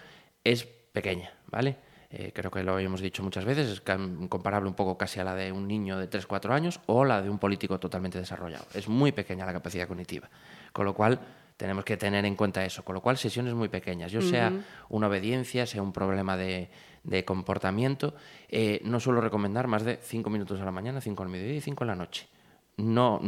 es 0.45 0.65
pequeña, 0.65 1.33
¿vale? 1.47 1.77
Eh, 2.13 2.31
creo 2.35 2.51
que 2.51 2.63
lo 2.63 2.79
hemos 2.79 3.01
dicho 3.01 3.23
muchas 3.23 3.45
veces, 3.45 3.69
es 3.71 3.81
comparable 3.81 4.69
un 4.69 4.75
poco 4.75 4.99
casi 4.99 5.19
a 5.19 5.25
la 5.25 5.35
de 5.35 5.51
un 5.51 5.67
niño 5.67 5.99
de 5.99 6.11
3-4 6.11 6.53
años 6.53 6.81
o 6.87 7.05
la 7.05 7.23
de 7.23 7.31
un 7.31 7.39
político 7.39 7.81
totalmente 7.81 8.19
desarrollado. 8.19 8.67
Es 8.75 8.87
muy 8.87 9.13
pequeña 9.13 9.47
la 9.47 9.53
capacidad 9.53 9.89
cognitiva. 9.89 10.29
Con 10.73 10.85
lo 10.85 10.95
cual, 10.95 11.19
tenemos 11.57 11.85
que 11.85 11.97
tener 11.97 12.25
en 12.27 12.37
cuenta 12.37 12.65
eso. 12.65 12.85
Con 12.85 12.95
lo 12.95 13.01
cual, 13.01 13.17
sesiones 13.17 13.55
muy 13.55 13.69
pequeñas. 13.69 14.13
Yo 14.13 14.21
uh 14.21 14.23
-huh. 14.23 14.31
sea 14.31 14.53
una 14.91 15.07
obediencia, 15.07 15.65
sea 15.65 15.81
un 15.83 15.93
problema 15.93 16.37
de, 16.37 16.69
de 17.03 17.25
comportamiento, 17.25 18.15
eh, 18.49 18.81
no 18.85 19.01
suelo 19.01 19.23
recomendar 19.23 19.67
más 19.67 19.83
de 19.83 19.99
5 20.03 20.29
minutos 20.29 20.61
a 20.61 20.65
la 20.65 20.73
mañana, 20.73 21.01
5 21.01 21.23
al 21.23 21.31
mediodía 21.31 21.57
y 21.57 21.61
5 21.63 21.85
a 21.85 21.87
la 21.87 21.95
noche 21.95 22.29
no 22.77 23.21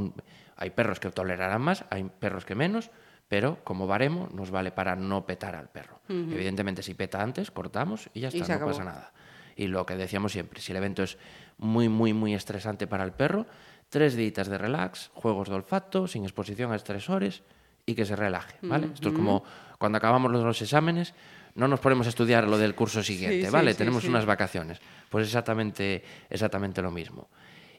hay 0.56 0.70
perros 0.70 1.00
que 1.00 1.10
tolerarán 1.10 1.62
más, 1.62 1.84
hay 1.90 2.04
perros 2.04 2.44
que 2.44 2.54
menos, 2.54 2.90
pero 3.34 3.58
como 3.64 3.88
baremo 3.88 4.28
nos 4.32 4.52
vale 4.52 4.70
para 4.70 4.94
no 4.94 5.26
petar 5.26 5.56
al 5.56 5.68
perro. 5.68 5.98
Uh 6.08 6.12
-huh. 6.12 6.34
Evidentemente, 6.34 6.84
si 6.84 6.94
peta 6.94 7.20
antes, 7.20 7.50
cortamos 7.50 8.08
y 8.14 8.20
ya 8.20 8.28
está, 8.28 8.38
y 8.38 8.60
no 8.60 8.66
pasa 8.66 8.84
nada. 8.84 9.12
Y 9.56 9.66
lo 9.66 9.84
que 9.84 9.96
decíamos 9.96 10.30
siempre, 10.30 10.60
si 10.60 10.70
el 10.70 10.76
evento 10.76 11.02
es 11.02 11.18
muy, 11.58 11.88
muy, 11.88 12.12
muy 12.12 12.32
estresante 12.32 12.86
para 12.86 13.02
el 13.02 13.10
perro, 13.10 13.44
tres 13.88 14.14
días 14.14 14.46
de 14.46 14.56
relax, 14.56 15.10
juegos 15.14 15.48
de 15.48 15.56
olfato, 15.56 16.06
sin 16.06 16.22
exposición 16.22 16.70
a 16.70 16.76
estresores 16.76 17.42
y 17.84 17.96
que 17.96 18.04
se 18.04 18.14
relaje, 18.14 18.56
¿vale? 18.62 18.86
Uh 18.86 18.90
-huh. 18.90 18.94
Esto 18.94 19.08
es 19.08 19.14
como 19.16 19.42
cuando 19.80 19.98
acabamos 19.98 20.30
los 20.30 20.62
exámenes, 20.62 21.12
no 21.56 21.66
nos 21.66 21.80
ponemos 21.80 22.06
a 22.06 22.10
estudiar 22.10 22.46
lo 22.46 22.56
del 22.56 22.76
curso 22.76 23.02
siguiente, 23.02 23.46
sí, 23.46 23.50
¿vale? 23.50 23.72
Sí, 23.72 23.78
Tenemos 23.78 24.04
sí, 24.04 24.08
unas 24.10 24.26
vacaciones. 24.26 24.78
Pues 25.10 25.26
exactamente, 25.26 26.04
exactamente 26.30 26.80
lo 26.82 26.92
mismo. 26.92 27.28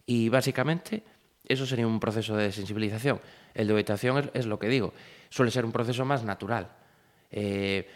Y 0.06 0.28
básicamente 0.28 1.02
eso 1.48 1.66
sería 1.66 1.88
un 1.88 2.02
proceso 2.02 2.36
de 2.36 2.52
sensibilización. 2.52 3.22
El 3.56 3.68
de 3.68 3.74
habitación 3.74 4.18
es, 4.20 4.30
es, 4.34 4.46
lo 4.46 4.60
que 4.60 4.68
digo, 4.68 4.94
suele 5.30 5.50
ser 5.50 5.66
un 5.66 5.72
proceso 5.72 6.06
más 6.06 6.24
natural. 6.24 6.70
Eh, 7.32 7.90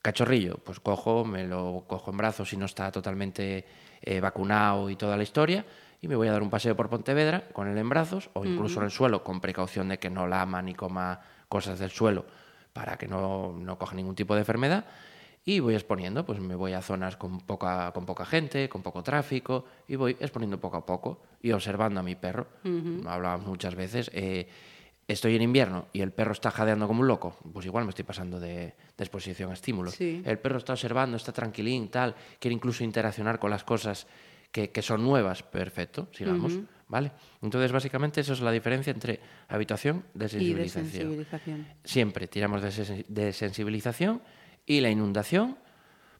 cachorrillo, 0.00 0.58
pues 0.58 0.80
cojo, 0.80 1.24
me 1.24 1.46
lo 1.46 1.84
cojo 1.86 2.10
en 2.10 2.16
brazos 2.16 2.48
si 2.48 2.56
no 2.56 2.66
está 2.66 2.90
totalmente 2.90 3.64
eh, 4.00 4.20
vacunado 4.20 4.90
y 4.90 4.96
toda 4.96 5.16
la 5.16 5.22
historia, 5.22 5.64
y 6.00 6.08
me 6.08 6.16
voy 6.16 6.28
a 6.28 6.32
dar 6.32 6.42
un 6.42 6.50
paseo 6.50 6.74
por 6.74 6.88
Pontevedra 6.88 7.48
con 7.52 7.68
él 7.68 7.78
en 7.78 7.88
brazos 7.88 8.30
o 8.32 8.44
incluso 8.44 8.74
uh 8.74 8.76
-huh. 8.76 8.82
en 8.82 8.84
el 8.86 8.90
suelo, 8.90 9.22
con 9.22 9.40
precaución 9.40 9.88
de 9.88 9.98
que 9.98 10.10
no 10.10 10.26
lama 10.26 10.60
ni 10.60 10.74
coma 10.74 11.20
cosas 11.48 11.78
del 11.78 11.90
suelo 11.90 12.24
para 12.72 12.96
que 12.96 13.06
no, 13.06 13.52
no 13.52 13.78
coja 13.78 13.94
ningún 13.94 14.16
tipo 14.16 14.34
de 14.34 14.40
enfermedad 14.40 14.84
y 15.44 15.60
voy 15.60 15.74
exponiendo, 15.74 16.24
pues 16.24 16.38
me 16.40 16.54
voy 16.54 16.72
a 16.72 16.82
zonas 16.82 17.16
con 17.16 17.40
poca, 17.40 17.90
con 17.92 18.06
poca 18.06 18.24
gente, 18.24 18.68
con 18.68 18.82
poco 18.82 19.02
tráfico, 19.02 19.64
y 19.88 19.96
voy 19.96 20.16
exponiendo 20.20 20.60
poco 20.60 20.76
a 20.76 20.86
poco 20.86 21.20
y 21.40 21.50
observando 21.52 22.00
a 22.00 22.02
mi 22.02 22.14
perro. 22.14 22.46
Uh 22.64 22.68
-huh. 22.68 23.08
Hablábamos 23.08 23.46
muchas 23.48 23.74
veces, 23.74 24.10
eh, 24.14 24.46
estoy 25.08 25.34
en 25.34 25.42
invierno 25.42 25.86
y 25.92 26.00
el 26.00 26.12
perro 26.12 26.32
está 26.32 26.52
jadeando 26.52 26.86
como 26.86 27.00
un 27.00 27.08
loco, 27.08 27.36
pues 27.52 27.66
igual 27.66 27.84
me 27.84 27.90
estoy 27.90 28.04
pasando 28.04 28.38
de, 28.38 28.74
de 28.96 29.04
exposición 29.04 29.50
a 29.50 29.54
estímulos. 29.54 29.94
Sí. 29.94 30.22
El 30.24 30.38
perro 30.38 30.58
está 30.58 30.74
observando, 30.74 31.16
está 31.16 31.32
tranquilín, 31.32 31.88
tal, 31.88 32.14
quiere 32.38 32.54
incluso 32.54 32.84
interaccionar 32.84 33.40
con 33.40 33.50
las 33.50 33.64
cosas 33.64 34.06
que, 34.52 34.70
que 34.70 34.82
son 34.82 35.02
nuevas, 35.02 35.42
perfecto, 35.42 36.08
sigamos, 36.12 36.52
¿vale? 36.86 37.10
Entonces, 37.40 37.72
básicamente, 37.72 38.20
eso 38.20 38.34
es 38.34 38.40
la 38.40 38.52
diferencia 38.52 38.92
entre 38.92 39.18
habituación 39.48 40.04
de 40.14 40.26
Y 40.38 40.54
de 40.54 40.68
sensibilización. 40.68 41.66
Siempre 41.82 42.28
tiramos 42.28 42.62
de, 42.62 43.04
de 43.08 43.32
sensibilización 43.32 44.20
y 44.66 44.80
la 44.80 44.90
inundación 44.90 45.56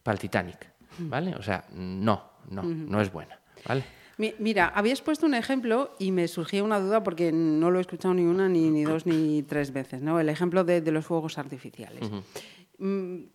para 0.02 0.14
el 0.14 0.18
Titanic, 0.20 0.68
¿vale? 0.98 1.34
O 1.36 1.42
sea, 1.42 1.64
no, 1.72 2.30
no, 2.50 2.62
no 2.62 3.00
es 3.00 3.12
buena, 3.12 3.38
¿vale? 3.66 3.84
Mi- 4.18 4.34
Mira, 4.38 4.68
habías 4.74 5.00
puesto 5.00 5.24
un 5.26 5.34
ejemplo 5.34 5.94
y 5.98 6.10
me 6.12 6.28
surgía 6.28 6.62
una 6.62 6.78
duda 6.80 7.02
porque 7.02 7.32
no 7.32 7.70
lo 7.70 7.78
he 7.78 7.80
escuchado 7.80 8.12
ni 8.14 8.24
una, 8.24 8.48
ni, 8.48 8.68
ni 8.70 8.82
dos, 8.84 9.06
ni 9.06 9.42
tres 9.42 9.72
veces, 9.72 10.02
¿no? 10.02 10.20
El 10.20 10.28
ejemplo 10.28 10.64
de, 10.64 10.80
de 10.80 10.92
los 10.92 11.06
fuegos 11.06 11.38
artificiales. 11.38 12.10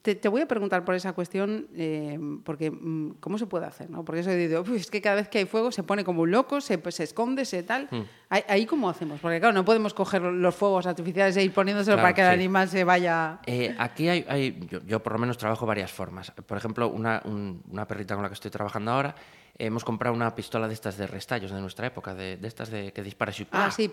Te, 0.01 0.15
te 0.15 0.27
voy 0.27 0.41
a 0.41 0.47
preguntar 0.47 0.83
por 0.83 0.93
esa 0.95 1.13
cuestión, 1.13 1.67
eh, 1.75 2.19
porque 2.43 2.69
mm, 2.69 3.15
¿cómo 3.21 3.37
se 3.37 3.45
puede 3.45 3.65
hacer? 3.65 3.89
¿no? 3.89 4.03
Porque 4.03 4.19
eso 4.21 4.29
digo, 4.31 4.61
"Uy, 4.67 4.75
es 4.77 4.91
que 4.91 5.01
cada 5.01 5.15
vez 5.15 5.29
que 5.29 5.37
hay 5.37 5.45
fuego 5.45 5.71
se 5.71 5.83
pone 5.83 6.03
como 6.03 6.23
un 6.23 6.31
loco, 6.31 6.59
se, 6.59 6.77
pues, 6.77 6.95
se 6.95 7.03
esconde, 7.05 7.45
se 7.45 7.63
tal. 7.63 7.87
Ahí, 8.29 8.43
ahí 8.49 8.65
cómo 8.65 8.89
hacemos? 8.89 9.21
Porque 9.21 9.39
claro, 9.39 9.53
no 9.53 9.63
podemos 9.63 9.93
coger 9.93 10.21
los 10.21 10.53
fuegos 10.53 10.85
artificiales 10.85 11.37
e 11.37 11.43
ir 11.43 11.53
poniéndoselo 11.53 11.95
Claro, 11.95 12.03
para 12.03 12.13
que 12.13 12.21
el 12.21 12.27
animal 12.27 12.67
se 12.67 12.83
vaya... 12.83 13.39
Eh, 13.45 13.73
aquí 13.79 14.09
hay, 14.09 14.25
hay- 14.27 14.59
yo, 14.69 14.81
yo 14.85 15.01
por 15.01 15.13
lo 15.13 15.19
menos 15.19 15.37
trabajo 15.37 15.65
varias 15.65 15.91
formas. 15.93 16.31
Por 16.31 16.57
ejemplo, 16.57 16.89
una, 16.89 17.21
un- 17.23 17.63
una 17.71 17.87
perrita 17.87 18.15
con 18.15 18.23
la 18.23 18.29
que 18.29 18.33
estoy 18.33 18.51
trabajando 18.51 18.91
ahora, 18.91 19.15
hemos 19.57 19.83
comprado 19.85 20.13
una 20.15 20.35
pistola 20.35 20.67
de 20.67 20.73
estas 20.73 20.97
de 20.97 21.07
restallos 21.07 21.51
de 21.51 21.61
nuestra 21.61 21.87
época, 21.87 22.13
de, 22.13 22.35
de 22.37 22.47
estas 22.47 22.69
de 22.69 22.91
que 22.91 23.01
disparas 23.01 23.39
y 23.39 23.47
Ah, 23.51 23.71
sí, 23.71 23.87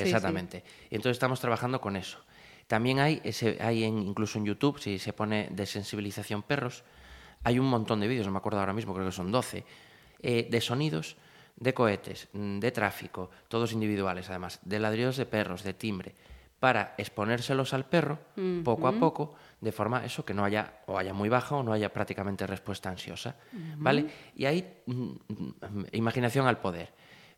sí. 0.00 0.04
Exactamente. 0.06 0.64
Y 0.90 0.96
entonces 0.96 1.16
estamos 1.16 1.40
trabajando 1.40 1.80
con 1.80 1.94
eso. 1.96 2.18
También 2.66 2.98
hay, 2.98 3.20
ese, 3.24 3.58
hay 3.60 3.84
en- 3.84 3.98
incluso 3.98 4.38
en 4.38 4.46
YouTube, 4.46 4.78
si 4.78 4.98
se 4.98 5.12
pone 5.12 5.48
de 5.50 5.66
sensibilización 5.66 6.42
perros, 6.42 6.82
hay 7.42 7.58
un 7.58 7.66
montón 7.66 8.00
de 8.00 8.08
vídeos, 8.08 8.26
no 8.26 8.32
me 8.32 8.38
acuerdo 8.38 8.58
ahora 8.60 8.72
mismo, 8.72 8.94
creo 8.94 9.06
que 9.06 9.12
son 9.12 9.30
12, 9.30 9.64
eh, 10.22 10.48
de 10.50 10.60
sonidos 10.60 11.16
de 11.56 11.72
cohetes, 11.74 12.28
mm, 12.32 12.58
de 12.58 12.72
tráfico, 12.72 13.30
todos 13.48 13.72
individuales 13.72 14.28
además, 14.30 14.58
de 14.64 14.80
ladridos 14.80 15.16
de 15.16 15.26
perros, 15.26 15.62
de 15.62 15.72
timbre, 15.74 16.14
para 16.58 16.94
exponérselos 16.98 17.74
al 17.74 17.84
perro 17.84 18.18
poco 18.64 18.88
a 18.88 18.92
poco, 18.98 19.34
de 19.60 19.70
forma 19.70 20.04
eso 20.04 20.24
que 20.24 20.32
no 20.34 20.44
haya 20.44 20.80
o 20.86 20.98
haya 20.98 21.12
muy 21.12 21.28
baja 21.28 21.54
o 21.56 21.62
no 21.62 21.72
haya 21.72 21.92
prácticamente 21.92 22.46
respuesta 22.46 22.88
ansiosa, 22.88 23.36
¿vale? 23.76 24.06
Y 24.34 24.46
ahí 24.46 24.66
mm, 24.86 24.92
mm, 25.28 25.84
imaginación 25.92 26.46
al 26.46 26.58
poder. 26.58 26.88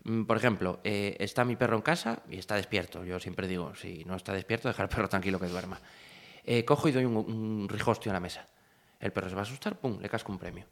Mm, 0.07 0.25
Por 0.25 0.37
ejemplo, 0.37 0.81
eh, 0.85 1.17
está 1.19 1.45
mi 1.45 1.57
perro 1.57 1.77
en 1.77 1.83
casa 1.83 2.21
y 2.31 2.39
está 2.39 2.55
despierto. 2.55 3.05
Yo 3.05 3.19
siempre 3.19 3.49
digo, 3.49 3.75
si 3.75 4.05
no 4.05 4.15
está 4.17 4.33
despierto, 4.33 4.69
dejar 4.69 4.85
al 4.85 4.89
perro 4.89 5.09
tranquilo 5.09 5.39
que 5.41 5.47
duerma. 5.47 5.81
Eh, 6.45 6.65
cojo 6.65 6.89
y 6.89 6.93
doy 6.93 7.05
un, 7.05 7.17
un 7.17 7.69
rijostio 7.69 8.11
en 8.11 8.15
la 8.15 8.21
mesa. 8.21 8.47
El 9.01 9.13
perro 9.13 9.29
se 9.29 9.35
va 9.35 9.41
a 9.41 9.45
asustar, 9.45 9.77
pum, 9.79 9.99
le 10.01 10.09
casco 10.09 10.33
un 10.33 10.39
premio. 10.39 10.65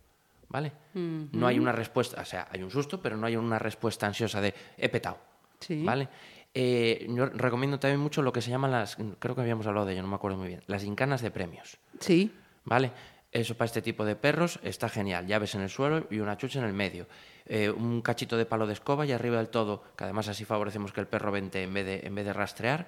¿Vale? 0.48 0.70
No 0.92 1.48
hay 1.48 1.58
una 1.58 1.72
respuesta, 1.72 2.20
o 2.20 2.24
sea, 2.24 2.46
hay 2.50 2.62
un 2.62 2.70
susto, 2.70 3.02
pero 3.02 3.16
no 3.16 3.26
hay 3.26 3.34
una 3.34 3.58
respuesta 3.58 4.06
ansiosa 4.06 4.40
de 4.40 4.54
he 4.76 4.88
petado. 4.88 5.18
Sí. 5.58 5.82
¿Vale? 5.82 6.08
Eh, 6.52 7.06
yo 7.08 7.26
recomiendo 7.26 7.80
también 7.80 7.98
mucho 7.98 8.22
lo 8.22 8.32
que 8.32 8.40
se 8.40 8.50
llaman 8.50 8.70
las, 8.70 8.96
creo 9.18 9.34
que 9.34 9.40
habíamos 9.40 9.66
hablado 9.66 9.86
de 9.86 9.94
ello, 9.94 10.02
no 10.02 10.08
me 10.08 10.14
acuerdo 10.14 10.36
muy 10.38 10.46
bien, 10.46 10.62
las 10.68 10.84
incanas 10.84 11.22
de 11.22 11.32
premios. 11.32 11.78
Sí. 11.98 12.32
¿Vale? 12.64 12.92
Eso 13.32 13.56
para 13.56 13.66
este 13.66 13.82
tipo 13.82 14.04
de 14.04 14.14
perros 14.14 14.60
está 14.62 14.88
genial. 14.88 15.26
Llaves 15.26 15.56
en 15.56 15.62
el 15.62 15.70
suelo 15.70 16.06
y 16.08 16.20
una 16.20 16.36
chucha 16.36 16.60
en 16.60 16.66
el 16.66 16.72
medio. 16.72 17.08
Eh, 17.46 17.68
un 17.68 18.00
cachito 18.00 18.36
de 18.36 18.46
palo 18.46 18.66
de 18.66 18.72
escoba 18.72 19.04
y 19.04 19.12
arriba 19.12 19.36
del 19.36 19.48
todo, 19.48 19.84
que 19.96 20.04
además 20.04 20.28
así 20.28 20.44
favorecemos 20.44 20.92
que 20.92 21.00
el 21.00 21.06
perro 21.06 21.30
vente 21.30 21.62
en 21.62 21.74
vez 21.74 21.84
de, 21.84 22.00
en 22.04 22.14
vez 22.14 22.24
de 22.24 22.32
rastrear. 22.32 22.86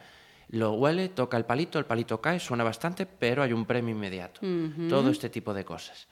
Lo 0.48 0.72
huele, 0.72 1.08
toca 1.08 1.36
el 1.36 1.44
palito, 1.44 1.78
el 1.78 1.84
palito 1.84 2.20
cae, 2.20 2.38
suena 2.38 2.64
bastante, 2.64 3.04
pero 3.04 3.42
hay 3.42 3.52
un 3.52 3.66
premio 3.66 3.94
inmediato. 3.94 4.40
Todo 4.88 5.10
este 5.10 5.28
tipo 5.28 5.52
de 5.52 5.64
cosas. 5.64 6.06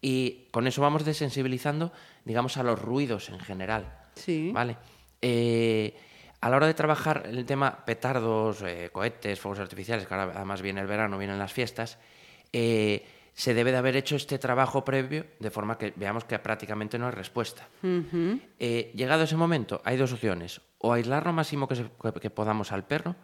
Y 0.00 0.48
con 0.50 0.66
eso 0.66 0.80
vamos 0.80 1.04
desensibilizando, 1.04 1.92
digamos, 2.24 2.56
a 2.56 2.62
los 2.62 2.80
ruidos 2.80 3.28
en 3.28 3.40
general. 3.40 3.92
Sí. 4.14 4.50
¿Vale? 4.52 4.76
Eh, 5.20 5.94
a 6.40 6.48
la 6.48 6.56
hora 6.56 6.66
de 6.66 6.74
trabajar 6.74 7.24
el 7.26 7.44
tema 7.44 7.84
petardos, 7.84 8.62
eh, 8.62 8.88
cohetes, 8.92 9.38
fuegos 9.38 9.58
artificiales, 9.58 10.06
que 10.06 10.14
ahora 10.14 10.32
además 10.34 10.62
viene 10.62 10.80
el 10.80 10.86
verano, 10.86 11.18
vienen 11.18 11.38
las 11.38 11.52
fiestas, 11.52 11.98
eh, 12.52 13.04
se 13.40 13.54
debe 13.54 13.72
de 13.72 13.78
haber 13.78 13.96
hecho 13.96 14.16
este 14.16 14.38
trabajo 14.38 14.84
previo 14.84 15.24
de 15.38 15.50
forma 15.50 15.78
que 15.78 15.94
veamos 15.96 16.24
que 16.24 16.38
prácticamente 16.38 16.98
no 16.98 17.06
hay 17.06 17.12
respuesta. 17.12 17.66
Eh, 18.58 18.92
llegado 18.94 19.22
ese 19.22 19.36
momento, 19.36 19.80
hay 19.84 19.96
dos 19.96 20.12
opciones. 20.12 20.60
O 20.76 20.92
aislar 20.92 21.24
lo 21.24 21.32
máximo 21.32 21.66
que, 21.66 21.76
se- 21.76 21.90
que- 22.02 22.20
que 22.20 22.28
podamos 22.30 22.70
al 22.70 22.84
perro, 22.86 23.16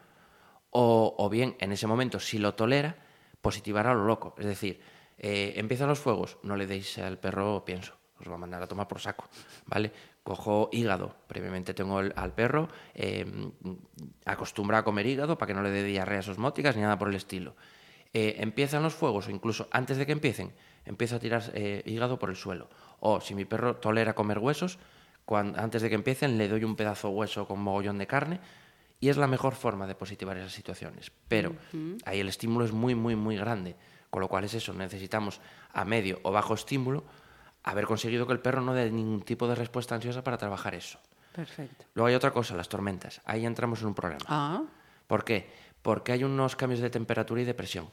o, 0.70 1.14
o 1.18 1.28
bien, 1.28 1.56
en 1.60 1.70
ese 1.72 1.86
momento, 1.86 2.18
si 2.18 2.38
lo 2.38 2.54
tolera, 2.54 2.96
positivar 3.42 3.86
a 3.86 3.92
lo 3.94 4.06
loco. 4.06 4.34
Es 4.38 4.46
decir, 4.46 4.80
eh, 5.18 5.52
empiezan 5.56 5.88
los 5.88 5.98
fuegos, 5.98 6.38
no 6.42 6.56
le 6.56 6.66
deis 6.66 6.96
al 6.98 7.18
perro 7.18 7.62
pienso, 7.66 7.92
os 8.18 8.26
va 8.30 8.36
a 8.36 8.38
mandar 8.38 8.62
a 8.62 8.66
tomar 8.66 8.88
por 8.88 9.00
saco, 9.00 9.28
¿vale? 9.66 9.92
Cojo 10.22 10.70
hígado, 10.72 11.14
previamente 11.26 11.74
tengo 11.74 12.00
el- 12.00 12.14
al 12.16 12.32
perro 12.32 12.68
eh, 12.94 13.26
acostumbrado 14.24 14.80
a 14.80 14.84
comer 14.84 15.04
hígado 15.06 15.36
para 15.36 15.48
que 15.48 15.54
no 15.54 15.62
le 15.62 15.70
dé 15.70 15.84
diarreas 15.84 16.26
osmóticas 16.28 16.74
ni 16.76 16.82
nada 16.82 16.98
por 16.98 17.08
el 17.08 17.14
estilo. 17.16 17.54
Eh, 18.18 18.40
empiezan 18.40 18.82
los 18.82 18.94
fuegos, 18.94 19.28
o 19.28 19.30
incluso 19.30 19.68
antes 19.70 19.98
de 19.98 20.06
que 20.06 20.12
empiecen, 20.12 20.50
empiezo 20.86 21.16
a 21.16 21.18
tirar 21.18 21.42
eh, 21.52 21.82
hígado 21.84 22.18
por 22.18 22.30
el 22.30 22.36
suelo. 22.36 22.70
O 22.98 23.20
si 23.20 23.34
mi 23.34 23.44
perro 23.44 23.76
tolera 23.76 24.14
comer 24.14 24.38
huesos, 24.38 24.78
antes 25.28 25.82
de 25.82 25.90
que 25.90 25.96
empiecen 25.96 26.38
le 26.38 26.48
doy 26.48 26.64
un 26.64 26.76
pedazo 26.76 27.08
de 27.08 27.14
hueso 27.14 27.46
con 27.46 27.60
mogollón 27.60 27.98
de 27.98 28.06
carne 28.06 28.40
y 29.00 29.10
es 29.10 29.18
la 29.18 29.26
mejor 29.26 29.54
forma 29.54 29.86
de 29.86 29.94
positivar 29.94 30.34
esas 30.38 30.54
situaciones. 30.54 31.12
Pero 31.28 31.56
ahí 32.06 32.20
el 32.20 32.30
estímulo 32.30 32.64
es 32.64 32.72
muy, 32.72 32.94
muy, 32.94 33.16
muy 33.16 33.36
grande. 33.36 33.76
Con 34.08 34.22
lo 34.22 34.28
cual 34.28 34.44
es 34.44 34.54
eso, 34.54 34.72
necesitamos 34.72 35.42
a 35.74 35.84
medio 35.84 36.18
o 36.22 36.32
bajo 36.32 36.54
estímulo 36.54 37.04
haber 37.64 37.84
conseguido 37.84 38.26
que 38.26 38.32
el 38.32 38.40
perro 38.40 38.62
no 38.62 38.72
dé 38.72 38.90
ningún 38.90 39.20
tipo 39.24 39.46
de 39.46 39.56
respuesta 39.56 39.94
ansiosa 39.94 40.24
para 40.24 40.38
trabajar 40.38 40.74
eso. 40.74 40.98
Perfecto. 41.34 41.84
Luego 41.92 42.06
hay 42.06 42.14
otra 42.14 42.30
cosa, 42.30 42.56
las 42.56 42.70
tormentas. 42.70 43.20
Ahí 43.26 43.44
entramos 43.44 43.82
en 43.82 43.88
un 43.88 43.94
problema. 43.94 44.24
Ah, 44.26 44.62
¿Por 45.06 45.22
qué? 45.22 45.50
Porque 45.82 46.12
hay 46.12 46.24
unos 46.24 46.56
cambios 46.56 46.80
de 46.80 46.88
temperatura 46.88 47.42
y 47.42 47.44
de 47.44 47.52
presión 47.52 47.90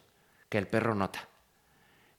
que 0.54 0.60
el 0.60 0.68
perro 0.68 0.94
nota. 0.94 1.28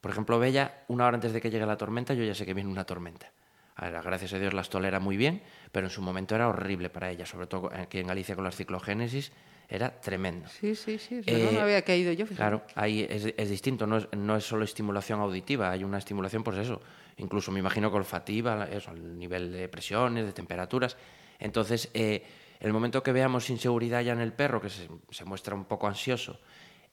Por 0.01 0.11
ejemplo, 0.11 0.41
Bella, 0.41 0.83
una 0.89 1.07
hora 1.07 1.15
antes 1.15 1.33
de 1.33 1.41
que 1.41 1.51
llegue 1.53 1.65
la 1.67 1.77
tormenta, 1.77 2.15
yo 2.15 2.25
ya 2.25 2.35
sé 2.35 2.45
que 2.45 2.53
viene 2.53 2.69
una 2.69 2.83
tormenta. 2.83 3.31
Gracias 3.77 4.33
a 4.33 4.41
Dios 4.41 4.53
las 4.53 4.69
tolera 4.69 4.99
muy 4.99 5.17
bien, 5.17 5.41
pero 5.71 5.87
en 5.87 5.91
su 5.91 6.03
momento 6.03 6.35
era 6.35 6.49
horrible 6.49 6.91
para 6.91 7.13
ella, 7.13 7.27
sobre 7.27 7.47
todo 7.47 7.71
aquí 7.73 8.01
en 8.01 8.09
Galicia 8.09 8.35
con 8.35 8.43
las 8.43 8.57
ciclogénesis, 8.57 9.31
era 9.69 10.01
tremendo. 10.01 10.49
sí, 10.49 10.75
sí, 10.75 10.99
sí. 10.99 11.21
Eh, 11.27 11.49
no 11.53 11.61
había 11.61 11.83
caído 11.83 12.11
yo, 12.11 12.27
fíjate. 12.27 12.37
Claro, 12.43 12.63
ahí 12.75 13.07
es, 13.09 13.33
es 13.37 13.49
distinto, 13.49 13.87
no 13.87 13.99
es, 13.99 14.09
no 14.17 14.35
es 14.35 14.45
solo 14.45 14.65
estimulación 14.65 15.21
auditiva, 15.21 15.71
hay 15.71 15.85
una 15.85 15.99
estimulación, 15.99 16.43
pues 16.43 16.59
eso, 16.59 16.81
incluso 17.19 17.53
me 17.53 17.61
imagino 17.61 17.89
que 17.89 17.99
olfativa, 17.99 18.65
eso, 18.65 18.91
al 18.91 19.17
nivel 19.17 19.53
de 19.53 19.69
presiones, 19.69 20.27
de 20.27 20.33
temperaturas. 20.33 20.97
Entonces, 21.39 21.89
eh, 21.95 22.25
el 22.59 22.73
momento 22.73 23.01
que 23.01 23.13
veamos 23.13 23.49
inseguridad 23.49 24.03
ya 24.03 24.13
en 24.13 24.21
el 24.21 24.33
perro, 24.33 24.61
que 24.61 24.71
se, 24.71 24.89
se 25.11 25.25
muestra 25.25 25.55
un 25.55 25.67
poco 25.67 25.87
ansioso, 25.87 26.41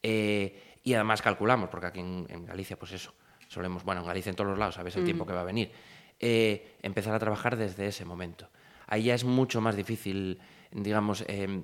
eh, 0.03 0.70
y 0.83 0.93
además 0.93 1.21
calculamos, 1.21 1.69
porque 1.69 1.87
aquí 1.87 1.99
en, 1.99 2.25
en 2.29 2.45
Galicia, 2.45 2.77
pues 2.77 2.91
eso, 2.93 3.13
solemos, 3.47 3.83
bueno, 3.83 4.01
en 4.01 4.07
Galicia 4.07 4.29
en 4.29 4.35
todos 4.35 4.49
los 4.49 4.59
lados, 4.59 4.75
sabes 4.75 4.95
el 4.95 5.03
tiempo 5.05 5.25
que 5.25 5.33
va 5.33 5.41
a 5.41 5.45
venir, 5.45 5.71
eh, 6.19 6.75
empezar 6.81 7.13
a 7.13 7.19
trabajar 7.19 7.57
desde 7.57 7.87
ese 7.87 8.05
momento. 8.05 8.47
Ahí 8.87 9.03
ya 9.03 9.15
es 9.15 9.23
mucho 9.23 9.61
más 9.61 9.75
difícil, 9.75 10.39
digamos, 10.71 11.23
eh, 11.27 11.63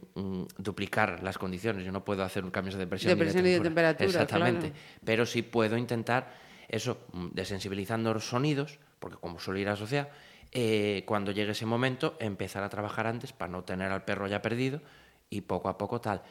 duplicar 0.58 1.22
las 1.24 1.38
condiciones. 1.38 1.84
Yo 1.86 1.92
no 1.92 2.04
puedo 2.06 2.24
hacer 2.24 2.44
un 2.44 2.52
cambio 2.52 2.76
de 2.78 2.88
presión, 2.88 3.10
De 3.18 3.24
presión 3.24 3.46
y 3.46 3.50
de 3.50 3.60
temperatura. 3.60 3.98
temperatura, 3.98 4.24
Exactamente. 4.24 4.70
claro. 4.72 5.02
Pero 5.04 5.26
sí 5.26 5.42
puedo 5.42 5.78
intentar 5.78 6.34
eso, 6.70 7.00
mm, 7.14 7.28
desensibilizando 7.34 8.14
los 8.14 8.28
sonidos, 8.28 8.80
porque 9.00 9.18
como 9.18 9.40
suele 9.40 9.62
ir 9.62 9.70
asociado, 9.70 10.10
eh, 10.52 11.04
cuando 11.06 11.32
llegue 11.32 11.52
ese 11.52 11.66
momento, 11.66 12.16
empezar 12.20 12.64
a 12.64 12.70
trabajar 12.70 13.08
antes 13.08 13.34
para 13.34 13.52
no 13.52 13.64
tener 13.64 13.92
al 13.92 14.06
perro 14.06 14.28
ya 14.28 14.42
perdido 14.42 14.82
y 15.30 15.42
poco 15.42 15.68
a 15.70 15.78
poco 15.78 16.00
tal. 16.00 16.22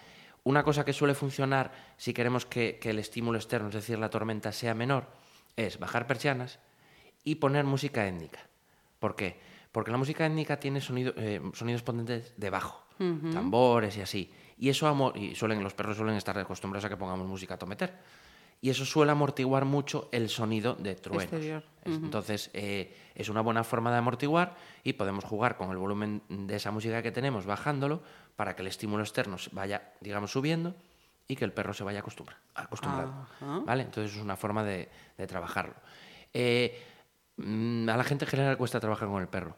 Una 0.46 0.62
cosa 0.62 0.84
que 0.84 0.92
suele 0.92 1.14
funcionar 1.14 1.72
si 1.96 2.14
queremos 2.14 2.46
que, 2.46 2.78
que 2.80 2.90
el 2.90 3.00
estímulo 3.00 3.36
externo, 3.36 3.66
es 3.68 3.74
decir, 3.74 3.98
la 3.98 4.10
tormenta, 4.10 4.52
sea 4.52 4.74
menor, 4.74 5.08
es 5.56 5.80
bajar 5.80 6.06
persianas 6.06 6.60
y 7.24 7.34
poner 7.34 7.64
música 7.64 8.06
étnica. 8.06 8.38
¿Por 9.00 9.16
qué? 9.16 9.40
Porque 9.72 9.90
la 9.90 9.96
música 9.98 10.24
étnica 10.24 10.60
tiene 10.60 10.80
sonido- 10.80 11.14
eh, 11.16 11.40
sonidos 11.52 11.82
potentes 11.82 12.32
de 12.36 12.50
bajo, 12.50 12.80
tambores 13.32 13.96
y 13.96 14.02
así. 14.02 14.30
Y 14.56 14.68
eso 14.68 15.12
y 15.16 15.34
suelen, 15.34 15.64
los 15.64 15.74
perros 15.74 15.96
suelen 15.96 16.14
estar 16.14 16.38
acostumbrados 16.38 16.84
a 16.84 16.88
que 16.90 16.96
pongamos 16.96 17.26
música 17.26 17.54
a 17.54 17.58
tometer. 17.58 17.92
Y 18.60 18.70
eso 18.70 18.84
suele 18.84 19.12
amortiguar 19.12 19.64
mucho 19.64 20.08
el 20.12 20.28
sonido 20.28 20.74
de 20.74 20.94
truenos. 20.94 21.62
Entonces, 21.84 22.50
eh, 22.52 22.96
es 23.14 23.28
una 23.28 23.40
buena 23.40 23.62
forma 23.64 23.92
de 23.92 23.98
amortiguar 23.98 24.56
y 24.82 24.94
podemos 24.94 25.24
jugar 25.24 25.56
con 25.56 25.70
el 25.70 25.76
volumen 25.76 26.22
de 26.28 26.56
esa 26.56 26.70
música 26.70 27.02
que 27.02 27.12
tenemos, 27.12 27.46
bajándolo, 27.46 28.02
para 28.34 28.56
que 28.56 28.62
el 28.62 28.68
estímulo 28.68 29.02
externo 29.02 29.36
vaya, 29.52 29.92
digamos, 30.00 30.32
subiendo 30.32 30.74
y 31.28 31.36
que 31.36 31.44
el 31.44 31.52
perro 31.52 31.74
se 31.74 31.84
vaya 31.84 32.00
acostumbra, 32.00 32.38
acostumbrando. 32.54 33.26
Ajá. 33.40 33.60
¿Vale? 33.64 33.82
Entonces, 33.84 34.16
es 34.16 34.22
una 34.22 34.36
forma 34.36 34.64
de, 34.64 34.88
de 35.16 35.26
trabajarlo. 35.26 35.74
Eh, 36.32 36.82
mm, 37.36 37.88
a 37.88 37.96
la 37.96 38.04
gente 38.04 38.24
en 38.24 38.30
general 38.30 38.56
cuesta 38.56 38.80
trabajar 38.80 39.08
con 39.08 39.20
el 39.22 39.28
perro. 39.28 39.56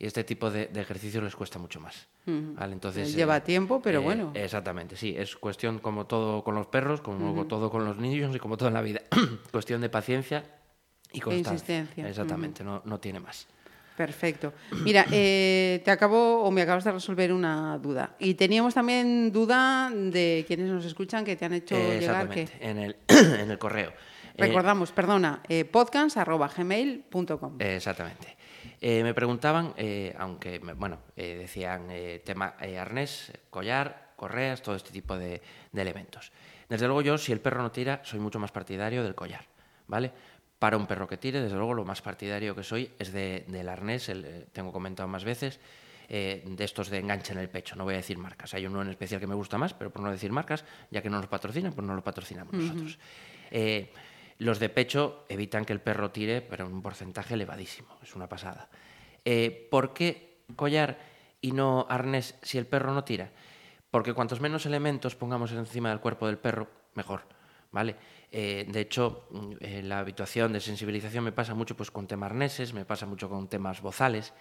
Y 0.00 0.06
este 0.06 0.24
tipo 0.24 0.50
de, 0.50 0.66
de 0.68 0.80
ejercicios 0.80 1.22
les 1.22 1.36
cuesta 1.36 1.58
mucho 1.58 1.78
más. 1.78 2.08
¿vale? 2.24 2.72
Entonces, 2.72 3.14
Lleva 3.14 3.36
eh, 3.36 3.40
tiempo, 3.42 3.82
pero 3.82 4.00
eh, 4.00 4.02
bueno. 4.02 4.32
Exactamente, 4.34 4.96
sí. 4.96 5.14
Es 5.16 5.36
cuestión 5.36 5.78
como 5.78 6.06
todo 6.06 6.42
con 6.42 6.54
los 6.54 6.66
perros, 6.68 7.02
como 7.02 7.46
todo 7.46 7.70
con 7.70 7.84
los 7.84 7.98
niños 7.98 8.34
y 8.34 8.38
como 8.38 8.56
todo 8.56 8.68
en 8.68 8.74
la 8.74 8.80
vida. 8.80 9.02
cuestión 9.52 9.82
de 9.82 9.90
paciencia 9.90 10.42
y 11.12 11.20
constancia. 11.20 11.52
insistencia. 11.52 12.08
Exactamente, 12.08 12.64
no, 12.64 12.80
no 12.86 12.98
tiene 12.98 13.20
más. 13.20 13.46
Perfecto. 13.94 14.54
Mira, 14.84 15.04
eh, 15.12 15.82
te 15.84 15.90
acabo 15.90 16.44
o 16.44 16.50
me 16.50 16.62
acabas 16.62 16.84
de 16.84 16.92
resolver 16.92 17.30
una 17.30 17.76
duda. 17.76 18.16
Y 18.18 18.32
teníamos 18.32 18.72
también 18.72 19.30
duda 19.30 19.90
de 19.92 20.46
quienes 20.46 20.70
nos 20.70 20.86
escuchan 20.86 21.26
que 21.26 21.36
te 21.36 21.44
han 21.44 21.52
hecho 21.52 21.76
Eh, 21.76 21.98
llegar 22.00 22.30
que 22.30 22.48
en 22.60 22.78
el, 22.78 22.96
en 23.08 23.50
el 23.50 23.58
correo. 23.58 23.90
Eh, 23.90 24.46
recordamos, 24.46 24.92
perdona, 24.92 25.42
eh, 25.46 25.66
podcast@gmail.com. 25.66 27.56
Eh, 27.58 27.76
Exactamente. 27.76 28.39
Eh, 28.80 29.02
me 29.02 29.14
preguntaban, 29.14 29.74
eh, 29.76 30.14
aunque, 30.18 30.60
me- 30.60 30.72
bueno, 30.74 30.98
eh, 31.16 31.36
decían 31.38 31.86
eh, 31.90 32.22
tema 32.24 32.54
arnés, 32.78 33.32
collar, 33.50 34.10
correas, 34.16 34.62
todo 34.62 34.74
este 34.76 34.90
tipo 34.90 35.16
de, 35.16 35.40
de 35.72 35.82
elementos. 35.82 36.32
Desde 36.68 36.86
luego 36.86 37.02
yo, 37.02 37.18
si 37.18 37.32
el 37.32 37.40
perro 37.40 37.62
no 37.62 37.70
tira, 37.70 38.00
soy 38.04 38.20
mucho 38.20 38.38
más 38.38 38.52
partidario 38.52 39.02
del 39.02 39.14
collar, 39.14 39.44
¿vale? 39.88 40.12
Para 40.58 40.76
un 40.76 40.86
perro 40.86 41.08
que 41.08 41.16
tire, 41.16 41.40
desde 41.40 41.56
luego 41.56 41.74
lo 41.74 41.84
más 41.84 42.02
partidario 42.02 42.54
que 42.54 42.62
soy 42.62 42.90
es 42.98 43.12
de- 43.12 43.44
del 43.48 43.68
arnés, 43.68 44.08
el, 44.08 44.46
tengo 44.52 44.72
comentado 44.72 45.08
más 45.08 45.24
veces, 45.24 45.58
eh, 46.12 46.42
de 46.44 46.64
estos 46.64 46.90
de 46.90 46.98
enganche 46.98 47.32
en 47.32 47.38
el 47.38 47.48
pecho. 47.48 47.76
No 47.76 47.84
voy 47.84 47.94
a 47.94 47.98
decir 47.98 48.18
marcas. 48.18 48.52
Hay 48.54 48.66
uno 48.66 48.82
en 48.82 48.88
especial 48.88 49.20
que 49.20 49.26
me 49.26 49.34
gusta 49.34 49.56
más, 49.58 49.72
pero 49.74 49.90
por 49.90 50.02
no 50.02 50.10
decir 50.10 50.32
marcas, 50.32 50.64
ya 50.90 51.00
que 51.02 51.08
no 51.08 51.16
nos 51.18 51.28
patrocinan, 51.28 51.72
pues 51.72 51.86
no 51.86 51.94
lo 51.94 52.02
patrocinamos 52.02 52.52
nosotros. 52.52 52.98
Eh, 53.52 53.90
los 54.40 54.58
de 54.58 54.70
pecho 54.70 55.26
evitan 55.28 55.66
que 55.66 55.74
el 55.74 55.82
perro 55.82 56.12
tire, 56.12 56.40
pero 56.40 56.64
en 56.66 56.72
un 56.72 56.80
porcentaje 56.80 57.34
elevadísimo. 57.34 57.98
Es 58.02 58.16
una 58.16 58.26
pasada. 58.26 58.70
Eh, 59.22 59.68
¿Por 59.70 59.92
qué 59.92 60.44
collar 60.56 60.98
y 61.42 61.52
no 61.52 61.86
arnés 61.90 62.34
si 62.40 62.56
el 62.56 62.66
perro 62.66 62.94
no 62.94 63.04
tira? 63.04 63.30
Porque 63.90 64.14
cuantos 64.14 64.40
menos 64.40 64.64
elementos 64.64 65.14
pongamos 65.14 65.52
encima 65.52 65.90
del 65.90 66.00
cuerpo 66.00 66.26
del 66.26 66.38
perro, 66.38 66.68
mejor. 66.94 67.26
¿Vale? 67.70 67.96
Eh, 68.32 68.64
de 68.66 68.80
hecho, 68.80 69.28
mm, 69.30 69.52
eh, 69.60 69.82
la 69.82 69.98
habituación 69.98 70.54
de 70.54 70.60
sensibilización 70.60 71.22
me 71.22 71.32
pasa 71.32 71.52
mucho 71.52 71.76
pues, 71.76 71.90
con 71.90 72.06
temas 72.06 72.30
arneses, 72.30 72.72
me 72.72 72.86
pasa 72.86 73.04
mucho 73.04 73.28
con 73.28 73.46
temas 73.46 73.82
bozales, 73.82 74.32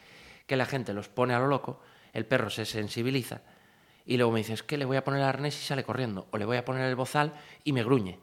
que 0.48 0.56
la 0.56 0.66
gente 0.66 0.94
los 0.94 1.10
pone 1.10 1.34
a 1.34 1.40
lo 1.40 1.48
loco, 1.48 1.82
el 2.14 2.26
perro 2.26 2.50
se 2.50 2.64
sensibiliza 2.64 3.42
y 4.06 4.16
luego 4.16 4.32
me 4.32 4.40
dice, 4.40 4.54
es 4.54 4.64
que 4.64 4.78
le 4.78 4.86
voy 4.86 4.96
a 4.96 5.04
poner 5.04 5.20
el 5.20 5.28
arnés 5.28 5.62
y 5.62 5.66
sale 5.66 5.84
corriendo, 5.84 6.28
o 6.32 6.38
le 6.38 6.46
voy 6.46 6.56
a 6.56 6.64
poner 6.64 6.88
el 6.88 6.96
bozal 6.96 7.34
y 7.66 7.74
me 7.74 7.84
gruñe. 7.84 8.18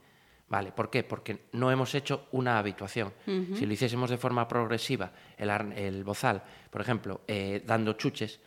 ¿Vale? 0.48 0.70
¿Por 0.70 0.90
qué? 0.90 1.02
Porque 1.02 1.48
no 1.52 1.72
hemos 1.72 1.94
hecho 1.94 2.28
una 2.30 2.58
habituación. 2.58 3.12
Si 3.24 3.66
lo 3.66 3.72
hiciésemos 3.72 4.10
de 4.10 4.16
forma 4.16 4.46
progresiva, 4.46 5.10
el, 5.36 5.50
el 5.72 6.04
bozal, 6.04 6.42
por 6.70 6.80
ejemplo, 6.80 7.22
eh, 7.26 7.62
dando 7.66 7.94
chuches, 7.94 8.40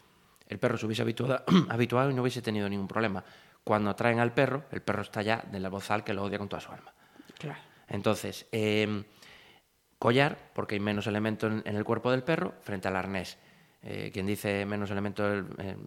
el 0.47 0.59
perro 0.59 0.77
se 0.77 0.85
hubiese 0.85 1.01
habituado, 1.01 1.43
habituado 1.69 2.09
y 2.09 2.13
no 2.13 2.21
hubiese 2.21 2.41
tenido 2.41 2.69
ningún 2.69 2.87
problema. 2.87 3.23
Cuando 3.63 3.93
traen 3.95 4.19
al 4.19 4.33
perro, 4.33 4.63
el 4.71 4.81
perro 4.81 5.01
está 5.01 5.21
ya 5.21 5.43
del 5.51 5.67
bozal 5.69 6.03
que 6.05 6.13
lo 6.13 6.23
odia 6.23 6.37
con 6.37 6.47
toda 6.47 6.61
su 6.61 6.71
alma. 6.71 6.93
Claro. 7.37 7.59
Entonces, 7.89 8.47
eh, 8.53 9.03
collar, 9.97 10.51
porque 10.53 10.75
hay 10.75 10.79
menos 10.79 11.05
elemento 11.05 11.47
en, 11.47 11.61
en 11.65 11.75
el 11.75 11.83
cuerpo 11.83 12.11
del 12.11 12.23
perro, 12.23 12.53
frente 12.61 12.87
al 12.87 12.95
arnés. 12.95 13.37
Eh, 13.81 14.09
quien 14.11 14.25
dice 14.25 14.65
menos 14.65 14.91
elemento 14.91 15.23
eh, 15.57 15.77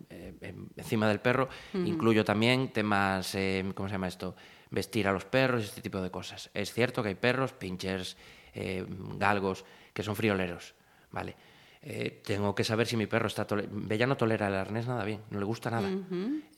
encima 0.76 1.06
del 1.08 1.20
perro, 1.20 1.50
incluyo 1.74 2.24
también 2.24 2.72
temas, 2.72 3.34
eh, 3.34 3.70
¿cómo 3.74 3.86
se 3.86 3.92
llama 3.92 4.08
esto? 4.08 4.34
Vestir 4.72 5.06
a 5.06 5.12
los 5.12 5.24
perros 5.24 5.62
y 5.62 5.64
este 5.66 5.80
tipo 5.82 6.00
de 6.00 6.10
cosas. 6.10 6.50
Es 6.52 6.72
cierto 6.72 7.02
que 7.02 7.10
hay 7.10 7.14
perros, 7.14 7.52
pinchers, 7.52 8.16
eh, 8.54 8.84
galgos, 9.16 9.64
que 9.92 10.02
son 10.02 10.16
frioleros, 10.16 10.74
¿vale? 11.12 11.36
Eh, 11.82 12.22
tengo 12.24 12.54
que 12.54 12.64
saber 12.64 12.86
si 12.86 12.96
mi 12.96 13.06
perro 13.06 13.26
está... 13.26 13.46
Bella 13.70 14.06
no 14.06 14.16
tolera 14.16 14.48
el 14.48 14.54
arnés 14.54 14.86
nada 14.86 15.04
bien, 15.04 15.20
no 15.30 15.38
le 15.38 15.44
gusta 15.44 15.70
nada. 15.70 15.90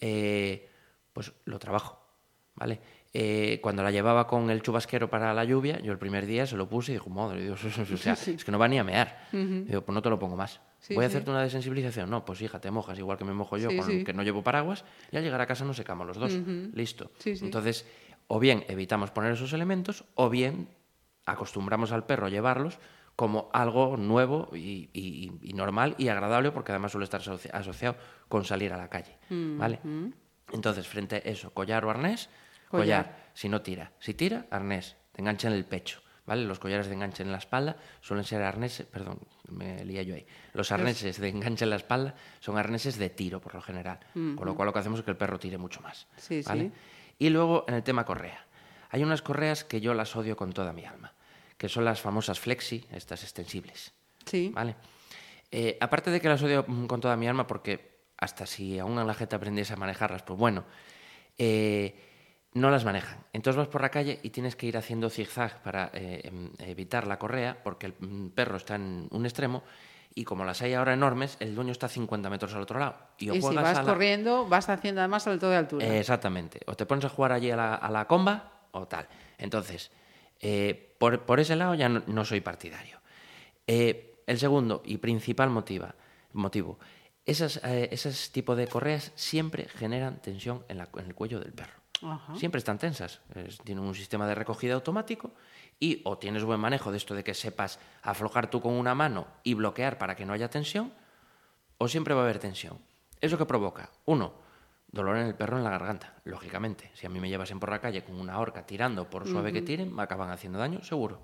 Eh, 0.00 0.68
pues 1.12 1.32
lo 1.46 1.58
trabajo, 1.58 1.98
¿vale? 2.54 2.80
Eh, 3.12 3.58
cuando 3.62 3.82
la 3.82 3.90
llevaba 3.90 4.26
con 4.26 4.50
el 4.50 4.60
chubasquero 4.60 5.08
para 5.08 5.32
la 5.32 5.44
lluvia, 5.44 5.80
yo 5.80 5.92
el 5.92 5.98
primer 5.98 6.26
día 6.26 6.46
se 6.46 6.56
lo 6.56 6.68
puse 6.68 6.92
y 6.92 6.94
dijo, 6.96 7.08
madre 7.10 7.42
Dios, 7.42 7.64
o 7.92 7.96
sea, 7.96 8.12
es 8.12 8.44
que 8.44 8.52
no 8.52 8.58
va 8.58 8.68
ni 8.68 8.78
a 8.78 8.84
mear. 8.84 9.28
Digo, 9.32 9.82
pues 9.82 9.94
no 9.94 10.02
te 10.02 10.10
lo 10.10 10.18
pongo 10.18 10.36
más. 10.36 10.60
Sí, 10.86 10.94
¿Voy 10.94 11.06
a 11.06 11.08
sí. 11.08 11.12
hacerte 11.14 11.30
una 11.30 11.40
desensibilización? 11.42 12.10
No, 12.10 12.26
pues 12.26 12.42
hija, 12.42 12.60
te 12.60 12.70
mojas 12.70 12.98
igual 12.98 13.16
que 13.16 13.24
me 13.24 13.32
mojo 13.32 13.56
yo, 13.56 13.70
Sí, 13.70 13.76
con 13.78 14.04
que 14.04 14.12
no 14.12 14.22
llevo 14.22 14.42
paraguas, 14.44 14.84
y 15.10 15.16
al 15.16 15.22
llegar 15.24 15.40
a 15.40 15.46
casa 15.46 15.64
nos 15.64 15.78
secamos 15.78 16.06
los 16.06 16.18
dos. 16.18 16.34
Listo. 16.74 17.10
Entonces, 17.46 17.86
o 18.26 18.38
bien 18.38 18.66
evitamos 18.68 19.10
poner 19.10 19.32
esos 19.32 19.54
elementos, 19.54 20.04
o 20.14 20.28
bien 20.28 20.68
acostumbramos 21.24 21.90
al 21.92 22.04
perro 22.04 22.26
a 22.26 22.28
llevarlos 22.28 22.78
como 23.16 23.48
algo 23.54 23.96
nuevo 23.96 24.50
y, 24.52 24.90
y- 24.92 25.32
y 25.40 25.52
normal 25.54 25.94
y 25.96 26.08
agradable, 26.08 26.50
porque 26.50 26.72
además 26.72 26.92
suele 26.92 27.04
estar 27.04 27.22
asoci- 27.22 27.48
asociado 27.50 27.96
con 28.28 28.44
salir 28.44 28.74
a 28.74 28.76
la 28.76 28.90
calle. 28.90 29.16
¿Vale? 29.30 29.80
Entonces, 30.52 30.86
frente 30.86 31.16
a 31.16 31.18
eso, 31.20 31.50
collar 31.54 31.86
o 31.86 31.90
arnés, 31.90 32.28
Collar. 32.68 33.04
collar. 33.06 33.30
si 33.32 33.48
no 33.48 33.62
tira. 33.62 33.92
Si 34.00 34.12
tira, 34.12 34.46
arnés, 34.50 34.96
te 35.12 35.22
engancha 35.22 35.48
en 35.48 35.54
el 35.54 35.64
pecho. 35.64 36.02
¿Vale? 36.26 36.44
Los 36.44 36.58
collares 36.58 36.86
de 36.86 36.94
enganche 36.94 37.22
en 37.22 37.32
la 37.32 37.38
espalda 37.38 37.76
suelen 38.00 38.24
ser 38.24 38.42
arneses, 38.42 38.86
perdón, 38.86 39.18
me 39.50 39.84
lié 39.84 40.06
yo 40.06 40.14
ahí. 40.14 40.26
Los 40.54 40.72
arneses 40.72 41.20
de 41.20 41.28
enganche 41.28 41.64
en 41.64 41.70
la 41.70 41.76
espalda 41.76 42.14
son 42.40 42.56
arneses 42.56 42.96
de 42.96 43.10
tiro, 43.10 43.40
por 43.40 43.54
lo 43.54 43.60
general. 43.60 44.00
Con 44.14 44.46
lo 44.46 44.54
cual 44.54 44.66
lo 44.66 44.72
que 44.72 44.78
hacemos 44.78 45.00
es 45.00 45.04
que 45.04 45.10
el 45.10 45.18
perro 45.18 45.38
tire 45.38 45.58
mucho 45.58 45.82
más. 45.82 46.06
Sí, 46.16 46.42
¿vale? 46.46 46.64
sí. 46.64 46.72
Y 47.18 47.28
luego, 47.28 47.64
en 47.68 47.74
el 47.74 47.82
tema 47.82 48.04
correa. 48.04 48.46
Hay 48.90 49.02
unas 49.02 49.22
correas 49.22 49.64
que 49.64 49.80
yo 49.80 49.92
las 49.92 50.16
odio 50.16 50.36
con 50.36 50.52
toda 50.52 50.72
mi 50.72 50.84
alma, 50.84 51.12
que 51.58 51.68
son 51.68 51.84
las 51.84 52.00
famosas 52.00 52.40
flexi, 52.40 52.86
estas 52.90 53.22
extensibles. 53.22 53.92
Sí. 54.24 54.50
¿Vale? 54.54 54.76
Eh, 55.50 55.76
aparte 55.80 56.10
de 56.10 56.20
que 56.20 56.28
las 56.28 56.42
odio 56.42 56.64
mm, 56.66 56.86
con 56.86 57.00
toda 57.00 57.16
mi 57.16 57.28
alma, 57.28 57.46
porque 57.46 57.98
hasta 58.16 58.46
si 58.46 58.78
aún 58.78 58.96
la 59.06 59.14
gente 59.14 59.36
aprendiese 59.36 59.74
a 59.74 59.76
manejarlas, 59.76 60.22
pues 60.22 60.38
bueno, 60.38 60.64
eh, 61.38 62.13
no 62.54 62.70
las 62.70 62.84
manejan. 62.84 63.18
Entonces 63.32 63.58
vas 63.58 63.68
por 63.68 63.82
la 63.82 63.90
calle 63.90 64.20
y 64.22 64.30
tienes 64.30 64.56
que 64.56 64.66
ir 64.66 64.76
haciendo 64.76 65.10
zigzag 65.10 65.62
para 65.62 65.90
eh, 65.92 66.22
em, 66.24 66.50
evitar 66.60 67.06
la 67.06 67.18
correa, 67.18 67.62
porque 67.62 67.86
el 67.86 67.94
mm, 67.98 68.28
perro 68.30 68.56
está 68.56 68.76
en 68.76 69.08
un 69.10 69.24
extremo 69.26 69.62
y 70.14 70.22
como 70.24 70.44
las 70.44 70.62
hay 70.62 70.74
ahora 70.74 70.92
enormes, 70.94 71.36
el 71.40 71.54
dueño 71.56 71.72
está 71.72 71.86
a 71.86 71.88
50 71.88 72.30
metros 72.30 72.54
al 72.54 72.62
otro 72.62 72.78
lado. 72.78 72.96
Y, 73.18 73.30
o 73.30 73.34
Y 73.34 73.42
si 73.42 73.54
vas 73.56 73.76
a 73.78 73.82
la- 73.82 73.92
corriendo, 73.92 74.46
vas 74.48 74.68
haciendo 74.68 75.00
además 75.00 75.24
salto 75.24 75.50
de 75.50 75.56
altura. 75.56 75.84
eh, 75.86 75.98
exactamente. 75.98 76.60
O 76.66 76.74
te 76.76 76.86
pones 76.86 77.04
a 77.04 77.08
jugar 77.08 77.32
allí 77.32 77.50
a 77.50 77.56
la, 77.56 77.74
a 77.74 77.90
la 77.90 78.06
comba 78.06 78.68
o 78.70 78.86
tal. 78.86 79.08
Entonces, 79.38 79.90
eh, 80.40 80.94
por, 80.98 81.22
por 81.22 81.40
ese 81.40 81.56
lado 81.56 81.74
ya 81.74 81.88
no, 81.88 82.02
no 82.06 82.24
soy 82.24 82.40
partidario. 82.40 83.00
Eh, 83.66 84.22
el 84.26 84.38
segundo 84.38 84.82
y 84.84 84.98
principal 84.98 85.50
motiva, 85.50 85.94
motivo, 86.32 86.78
esas, 87.26 87.56
eh, 87.64 87.88
esos 87.90 88.30
tipos 88.30 88.56
de 88.56 88.68
correas 88.68 89.10
siempre 89.16 89.66
generan 89.68 90.22
tensión 90.22 90.64
en, 90.68 90.78
la- 90.78 90.88
en 90.96 91.06
el 91.06 91.14
cuello 91.14 91.40
del 91.40 91.52
perro. 91.52 91.82
Ajá. 92.04 92.34
Siempre 92.36 92.58
están 92.58 92.78
tensas. 92.78 93.20
Es- 93.34 93.58
tienen 93.58 93.84
un 93.84 93.94
sistema 93.94 94.26
de 94.26 94.34
recogida 94.34 94.74
automático 94.74 95.32
y 95.80 96.00
o 96.04 96.18
tienes 96.18 96.44
buen 96.44 96.60
manejo 96.60 96.90
de 96.90 96.98
esto 96.98 97.14
de 97.14 97.24
que 97.24 97.34
sepas 97.34 97.78
aflojar 98.02 98.48
tú 98.50 98.60
con 98.60 98.74
una 98.74 98.94
mano 98.94 99.26
y 99.42 99.54
bloquear 99.54 99.98
para 99.98 100.14
que 100.14 100.24
no 100.26 100.32
haya 100.32 100.48
tensión, 100.50 100.92
o 101.78 101.88
siempre 101.88 102.14
va 102.14 102.20
a 102.20 102.24
haber 102.24 102.38
tensión. 102.38 102.78
¿Eso 103.20 103.38
que 103.38 103.46
provoca? 103.46 103.90
Uno, 104.04 104.34
dolor 104.88 105.16
en 105.16 105.26
el 105.26 105.34
perro 105.34 105.56
en 105.58 105.64
la 105.64 105.70
garganta, 105.70 106.14
lógicamente. 106.24 106.90
Si 106.94 107.06
a 107.06 107.08
mí 107.08 107.18
me 107.20 107.28
llevasen 107.28 107.58
por 107.58 107.70
la 107.70 107.80
calle 107.80 108.04
con 108.04 108.20
una 108.20 108.38
horca 108.38 108.66
tirando 108.66 109.08
por 109.10 109.26
suave 109.26 109.52
que 109.52 109.62
tiren, 109.62 109.92
me 109.94 110.02
acaban 110.02 110.30
haciendo 110.30 110.58
daño, 110.58 110.82
seguro. 110.84 111.20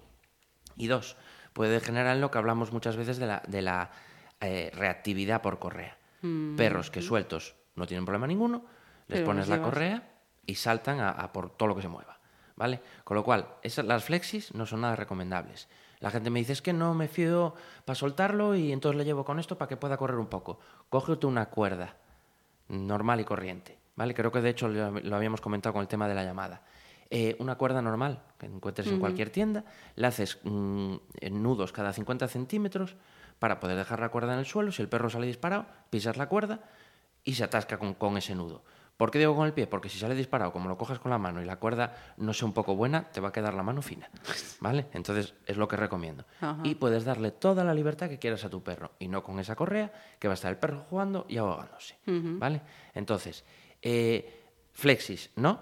Y 0.76 0.86
dos, 0.86 1.16
puede 1.52 1.78
generar 1.80 2.14
en 2.16 2.20
lo 2.20 2.30
que 2.30 2.38
hablamos 2.38 2.72
muchas 2.72 2.96
veces 2.96 3.18
de 3.18 3.26
la, 3.26 3.42
de 3.46 3.62
la 3.62 3.90
eh, 4.40 4.70
reactividad 4.74 5.42
por 5.42 5.58
correa. 5.58 5.96
Perros 6.56 6.90
que 6.90 7.00
sueltos 7.02 7.54
no 7.76 7.86
tienen 7.86 8.04
problema 8.04 8.26
ninguno, 8.26 8.64
les 9.06 9.18
Pero 9.18 9.26
pones 9.26 9.48
la 9.48 9.56
correa 9.62 10.08
y 10.46 10.55
saltan 10.55 11.00
a, 11.00 11.11
a 11.11 11.33
por 11.33 11.50
todo 11.50 11.68
lo 11.68 11.76
que 11.76 11.83
se 11.83 11.88
mueva. 11.88 12.18
¿Vale? 12.57 12.83
Con 13.05 13.16
lo 13.16 13.24
cual, 13.24 13.48
esas, 13.62 13.87
las 13.87 14.05
flexis 14.05 14.55
no 14.55 14.66
son 14.66 14.83
nada 14.83 14.94
recomendables. 14.94 15.68
La 16.00 16.11
gente 16.11 16.31
me 16.31 16.40
dice, 16.40 16.55
es 16.55 16.62
que 16.62 16.72
no 16.72 16.94
me 16.94 17.09
fío 17.09 17.55
para 17.85 17.94
soltarlo 17.94 18.55
y 18.55 18.72
entonces 18.72 18.98
le 18.98 19.05
llevo 19.05 19.24
con 19.24 19.38
esto 19.38 19.57
para 19.57 19.68
que 19.68 19.76
pueda 19.76 19.96
correr 19.98 20.18
un 20.18 20.26
poco. 20.26 20.59
Cógete 20.88 21.26
una 21.26 21.46
cuerda 21.46 21.96
normal 22.68 23.20
y 23.20 23.24
corriente. 23.24 23.79
¿Vale? 23.96 24.14
Creo 24.14 24.33
que 24.33 24.40
de 24.40 24.48
hecho 24.48 24.68
lo, 24.68 25.14
habíamos 25.14 25.42
comentado 25.42 25.74
con 25.74 25.83
el 25.83 25.88
tema 25.88 26.09
de 26.09 26.14
la 26.14 26.24
llamada. 26.24 26.62
Eh, 27.11 27.37
una 27.38 27.57
cuerda 27.57 27.83
normal 27.83 28.22
que 28.38 28.46
encuentres 28.46 28.87
en 28.87 28.98
cualquier 28.98 29.31
tienda, 29.31 29.64
le 29.96 30.07
haces 30.07 30.38
mm, 30.44 30.94
en 31.20 31.42
nudos 31.42 31.72
cada 31.72 31.92
50 31.92 32.29
centímetros 32.29 32.96
para 33.38 33.61
poder 33.61 33.76
dejar 33.76 34.00
la 34.00 34.09
cuerda 34.09 34.33
en 34.33 34.38
el 34.38 34.46
suelo. 34.46 34.72
Si 34.72 34.81
el 34.81 34.88
perro 34.88 35.11
sale 35.11 35.26
disparado, 35.26 35.66
pisas 35.90 36.16
la 36.16 36.29
cuerda 36.29 36.61
y 37.24 37.35
se 37.35 37.44
atasca 37.44 37.79
con, 37.79 37.94
con 37.94 38.16
ese 38.16 38.35
nudo. 38.35 38.62
¿Por 39.00 39.10
qué 39.10 39.18
digo 39.18 39.34
con 39.34 39.46
el 39.46 39.54
pie? 39.54 39.66
Porque 39.66 39.88
si 39.88 39.98
sale 39.98 40.14
disparado, 40.14 40.52
como 40.52 40.68
lo 40.68 40.76
coges 40.76 40.98
con 40.98 41.10
la 41.10 41.16
mano 41.16 41.40
y 41.40 41.46
la 41.46 41.56
cuerda 41.56 42.12
no 42.18 42.34
sea 42.34 42.44
un 42.44 42.52
poco 42.52 42.76
buena, 42.76 43.10
te 43.10 43.22
va 43.22 43.30
a 43.30 43.32
quedar 43.32 43.54
la 43.54 43.62
mano 43.62 43.80
fina. 43.80 44.10
¿Vale? 44.60 44.88
Entonces 44.92 45.32
es 45.46 45.56
lo 45.56 45.66
que 45.68 45.76
recomiendo. 45.76 46.26
Ajá. 46.38 46.60
Y 46.64 46.74
puedes 46.74 47.06
darle 47.06 47.30
toda 47.30 47.64
la 47.64 47.72
libertad 47.72 48.10
que 48.10 48.18
quieras 48.18 48.44
a 48.44 48.50
tu 48.50 48.62
perro 48.62 48.92
y 48.98 49.08
no 49.08 49.22
con 49.22 49.38
esa 49.38 49.56
correa 49.56 49.90
que 50.18 50.28
va 50.28 50.32
a 50.32 50.34
estar 50.34 50.50
el 50.50 50.58
perro 50.58 50.84
jugando 50.90 51.24
y 51.30 51.38
ahogándose. 51.38 51.96
¿Vale? 52.04 52.60
Entonces, 52.92 53.42
eh, 53.80 54.50
flexis, 54.74 55.30
¿no? 55.36 55.60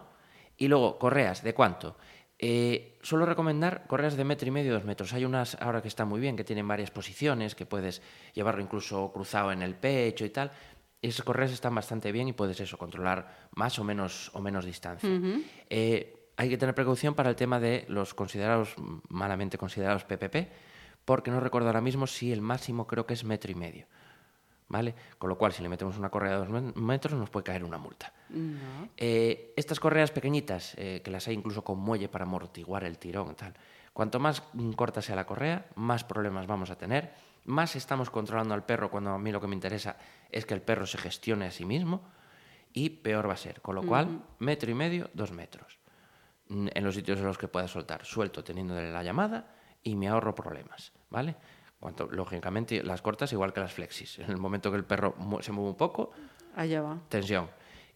Y 0.56 0.66
luego, 0.66 0.98
correas, 0.98 1.44
¿de 1.44 1.54
cuánto? 1.54 1.96
Eh, 2.40 2.98
suelo 3.02 3.24
recomendar 3.24 3.86
correas 3.86 4.16
de 4.16 4.24
metro 4.24 4.48
y 4.48 4.50
medio, 4.50 4.72
dos 4.72 4.84
metros. 4.84 5.12
Hay 5.12 5.24
unas 5.24 5.56
ahora 5.60 5.80
que 5.80 5.86
están 5.86 6.08
muy 6.08 6.18
bien, 6.18 6.36
que 6.36 6.42
tienen 6.42 6.66
varias 6.66 6.90
posiciones, 6.90 7.54
que 7.54 7.66
puedes 7.66 8.02
llevarlo 8.34 8.62
incluso 8.62 9.12
cruzado 9.12 9.52
en 9.52 9.62
el 9.62 9.76
pecho 9.76 10.24
y 10.24 10.30
tal. 10.30 10.50
Esas 11.00 11.24
correas 11.24 11.52
están 11.52 11.74
bastante 11.74 12.10
bien 12.12 12.28
y 12.28 12.32
puedes 12.32 12.58
eso, 12.60 12.76
controlar 12.76 13.48
más 13.54 13.78
o 13.78 13.84
menos, 13.84 14.30
o 14.34 14.40
menos 14.40 14.64
distancia. 14.64 15.08
Eh, 15.70 16.30
hay 16.36 16.48
que 16.48 16.58
tener 16.58 16.74
precaución 16.74 17.14
para 17.14 17.30
el 17.30 17.36
tema 17.36 17.60
de 17.60 17.84
los 17.88 18.14
considerados, 18.14 18.74
malamente 19.08 19.58
considerados 19.58 20.04
PPP, 20.04 20.48
porque 21.04 21.30
no 21.30 21.40
recuerdo 21.40 21.68
ahora 21.68 21.80
mismo 21.80 22.06
si 22.06 22.32
el 22.32 22.40
máximo 22.40 22.86
creo 22.86 23.06
que 23.06 23.14
es 23.14 23.24
metro 23.24 23.50
y 23.50 23.54
medio. 23.54 23.86
¿Vale? 24.70 24.94
Con 25.16 25.30
lo 25.30 25.38
cual, 25.38 25.52
si 25.54 25.62
le 25.62 25.68
metemos 25.70 25.96
una 25.96 26.10
correa 26.10 26.32
de 26.32 26.38
dos 26.40 26.48
me- 26.50 26.72
metros, 26.74 27.14
nos 27.18 27.30
puede 27.30 27.44
caer 27.44 27.64
una 27.64 27.78
multa. 27.78 28.12
No. 28.28 28.88
Eh, 28.98 29.54
estas 29.56 29.80
correas 29.80 30.10
pequeñitas, 30.10 30.74
eh, 30.76 31.00
que 31.02 31.10
las 31.10 31.26
hay 31.26 31.34
incluso 31.36 31.64
con 31.64 31.78
muelle 31.78 32.10
para 32.10 32.24
amortiguar 32.26 32.84
el 32.84 32.98
tirón 32.98 33.30
y 33.30 33.34
tal, 33.34 33.54
cuanto 33.94 34.20
más 34.20 34.42
corta 34.76 35.00
sea 35.00 35.16
la 35.16 35.24
correa, 35.24 35.64
más 35.76 36.04
problemas 36.04 36.46
vamos 36.46 36.68
a 36.70 36.76
tener, 36.76 37.14
más 37.46 37.76
estamos 37.76 38.10
controlando 38.10 38.52
al 38.52 38.66
perro 38.66 38.90
cuando 38.90 39.12
a 39.12 39.18
mí 39.18 39.32
lo 39.32 39.40
que 39.40 39.46
me 39.46 39.54
interesa 39.54 39.96
es 40.30 40.46
que 40.46 40.54
el 40.54 40.62
perro 40.62 40.86
se 40.86 40.98
gestione 40.98 41.46
a 41.46 41.50
sí 41.50 41.64
mismo 41.64 42.02
y 42.72 42.90
peor 42.90 43.28
va 43.28 43.32
a 43.34 43.36
ser. 43.36 43.60
Con 43.60 43.74
lo 43.74 43.82
cual, 43.82 44.22
metro 44.38 44.70
y 44.70 44.74
medio, 44.74 45.10
dos 45.14 45.32
metros. 45.32 45.78
Mm, 46.48 46.68
En 46.74 46.84
los 46.84 46.94
sitios 46.94 47.18
en 47.18 47.24
los 47.26 47.38
que 47.38 47.48
pueda 47.48 47.68
soltar, 47.68 48.04
suelto 48.04 48.42
teniéndole 48.44 48.90
la 48.92 49.02
llamada 49.02 49.54
y 49.82 49.96
me 49.96 50.08
ahorro 50.08 50.34
problemas, 50.34 50.92
¿vale? 51.10 51.36
Cuanto, 51.80 52.08
lógicamente, 52.10 52.82
las 52.82 53.00
cortas 53.02 53.32
igual 53.32 53.52
que 53.52 53.60
las 53.60 53.72
flexis. 53.72 54.18
En 54.18 54.30
el 54.30 54.36
momento 54.38 54.70
que 54.70 54.76
el 54.78 54.84
perro 54.84 55.14
se 55.40 55.52
mueve 55.52 55.70
un 55.70 55.76
poco, 55.76 56.10
Allá 56.56 56.82
va. 56.82 56.98
tensión. 57.08 57.48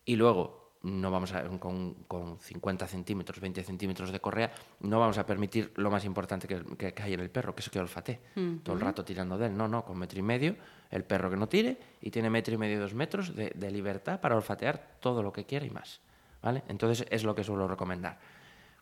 Y 0.05 0.15
luego, 0.17 0.62
no 0.83 1.11
vamos 1.11 1.33
a, 1.33 1.45
con, 1.59 1.95
con 2.09 2.39
50 2.41 2.87
centímetros, 2.89 3.39
20 3.41 3.63
centímetros 3.63 4.11
de 4.11 4.21
correa, 4.21 4.53
no 4.81 4.99
vamos 4.99 5.17
a 5.19 5.25
permitir 5.27 5.73
lo 5.77 5.91
más 5.91 6.05
importante 6.05 6.49
que, 6.49 6.63
que- 6.77 6.93
que 6.93 7.03
hay 7.03 7.15
en 7.15 7.21
el 7.21 7.31
perro, 7.31 7.55
que 7.55 7.61
es 7.63 7.71
que 7.71 7.79
olfatee. 7.79 8.19
Todo 8.63 8.75
el 8.75 8.81
rato 8.81 9.05
tirando 9.05 9.39
de 9.39 9.47
él. 9.47 9.57
No, 9.57 9.69
no, 9.69 9.85
con 9.85 9.99
metro 9.99 10.19
y 10.19 10.23
medio, 10.23 10.57
el 10.91 11.05
perro 11.05 11.31
que 11.31 11.37
no 11.37 11.49
tire 11.49 11.79
y 12.01 12.11
tiene 12.11 12.31
metro 12.31 12.55
y 12.55 12.59
medio, 12.59 12.81
dos 12.81 12.95
metros 12.95 13.35
de, 13.37 13.51
de 13.55 13.71
libertad 13.71 14.21
para 14.21 14.35
olfatear 14.37 14.97
todo 15.01 15.23
lo 15.23 15.33
que 15.33 15.45
quiera 15.47 15.65
y 15.67 15.71
más. 15.71 16.01
¿Vale? 16.43 16.65
Entonces, 16.69 17.07
es 17.11 17.23
lo 17.23 17.35
que 17.35 17.45
suelo 17.45 17.69
recomendar. 17.69 18.19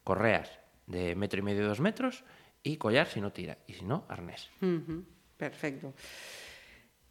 Correas 0.04 0.50
de 0.86 1.14
metro 1.14 1.38
y 1.40 1.42
medio, 1.42 1.66
dos 1.68 1.80
metros 1.80 2.24
y 2.62 2.76
collar 2.78 3.06
si 3.06 3.20
no 3.20 3.30
tira. 3.32 3.58
Y 3.66 3.74
si 3.74 3.84
no, 3.84 4.04
arnés. 4.08 4.48
Ujú, 4.62 5.04
Perfecto. 5.36 5.92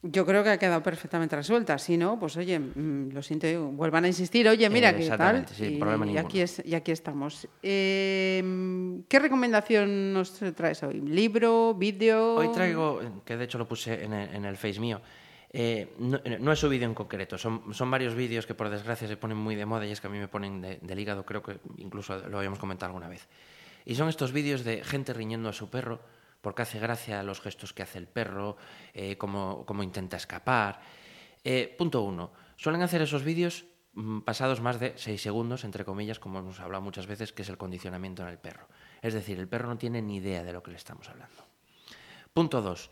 Yo 0.01 0.25
creo 0.25 0.43
que 0.45 0.49
ha 0.51 0.57
quedado 0.57 0.81
perfectamente 0.81 1.35
resuelta. 1.35 1.77
Si 1.77 1.97
no, 1.97 2.17
pues 2.17 2.38
oye, 2.38 2.57
mm, 2.57 3.09
lo 3.12 3.21
siento, 3.21 3.47
vuelvan 3.71 4.05
a 4.05 4.07
insistir. 4.07 4.47
Oye, 4.47 4.69
mira, 4.69 4.91
Eh, 4.91 4.95
¿qué 4.95 5.07
tal? 5.09 5.35
exactamente, 5.38 5.53
sí, 5.55 5.65
y, 5.75 5.77
problema 5.77 6.07
y 6.07 6.17
aquí 6.17 6.39
es, 6.39 6.62
y 6.65 6.73
aquí 6.73 6.91
estamos. 6.91 7.47
Eh, 7.62 9.01
¿Qué 9.09 9.19
recomendación 9.19 10.13
nos 10.13 10.31
traes 10.55 10.83
hoy? 10.83 11.01
¿Libro? 11.01 11.73
¿Vídeo? 11.73 12.35
Hoy 12.35 12.49
traigo, 12.53 13.01
que 13.25 13.35
de 13.35 13.43
hecho 13.43 13.57
lo 13.57 13.67
puse 13.67 14.01
en 14.05 14.13
el, 14.13 14.35
en 14.35 14.45
el 14.45 14.55
Face 14.55 14.79
mío, 14.79 15.01
eh, 15.51 15.93
no, 15.99 16.21
no 16.39 16.51
es 16.53 16.63
un 16.63 16.69
vídeo 16.69 16.88
en 16.88 16.93
concreto, 16.93 17.38
son, 17.38 17.73
son 17.73 17.91
varios 17.91 18.15
vídeos 18.15 18.45
que 18.45 18.53
por 18.53 18.69
desgracia 18.69 19.05
se 19.07 19.17
ponen 19.17 19.35
muy 19.35 19.55
de 19.55 19.65
moda 19.65 19.85
y 19.85 19.91
es 19.91 19.99
que 19.99 20.07
a 20.07 20.09
mí 20.09 20.17
me 20.19 20.27
ponen 20.29 20.62
de- 20.62 20.77
del 20.81 20.97
hígado, 20.99 21.25
creo 21.25 21.43
que 21.43 21.57
incluso 21.77 22.17
lo 22.29 22.38
habíamos 22.38 22.59
comentado 22.59 22.88
alguna 22.91 23.09
vez. 23.09 23.27
Y 23.83 23.95
son 23.95 24.07
estos 24.07 24.31
vídeos 24.31 24.63
de 24.63 24.81
gente 24.83 25.12
riñendo 25.13 25.49
a 25.49 25.53
su 25.53 25.69
perro 25.69 25.99
porque 26.41 26.62
hace 26.62 26.80
gracia 26.80 27.23
los 27.23 27.41
gestos 27.41 27.73
que 27.73 27.84
hace 27.84 27.97
el 27.97 28.08
perro, 28.08 28.58
eh, 28.93 29.17
cómo, 29.17 29.65
cómo 29.65 29.84
intenta 29.84 30.17
escapar. 30.17 30.82
Eh, 31.43 31.75
punto 31.78 32.02
uno, 32.02 32.32
suelen 32.56 32.82
hacer 32.82 33.02
esos 33.02 33.23
vídeos 33.23 33.65
mm, 33.93 34.19
pasados 34.21 34.62
más 34.62 34.80
de 34.80 34.93
seis 34.95 35.21
segundos, 35.21 35.63
entre 35.63 35.86
comillas, 35.86 36.19
como 36.19 36.39
hemos 36.39 36.60
hablado 36.60 36.82
muchas 36.82 37.08
veces, 37.08 37.34
que 37.34 37.41
es 37.41 37.49
el 37.49 37.58
condicionamiento 37.58 38.23
en 38.23 38.30
el 38.30 38.38
perro. 38.38 38.67
Es 39.02 39.13
decir, 39.13 39.39
el 39.39 39.47
perro 39.47 39.67
no 39.67 39.78
tiene 39.78 40.02
ni 40.02 40.17
idea 40.17 40.43
de 40.43 40.54
lo 40.54 40.63
que 40.63 40.71
le 40.71 40.78
estamos 40.78 41.10
hablando. 41.10 41.43
Punto 42.34 42.62
dos. 42.62 42.89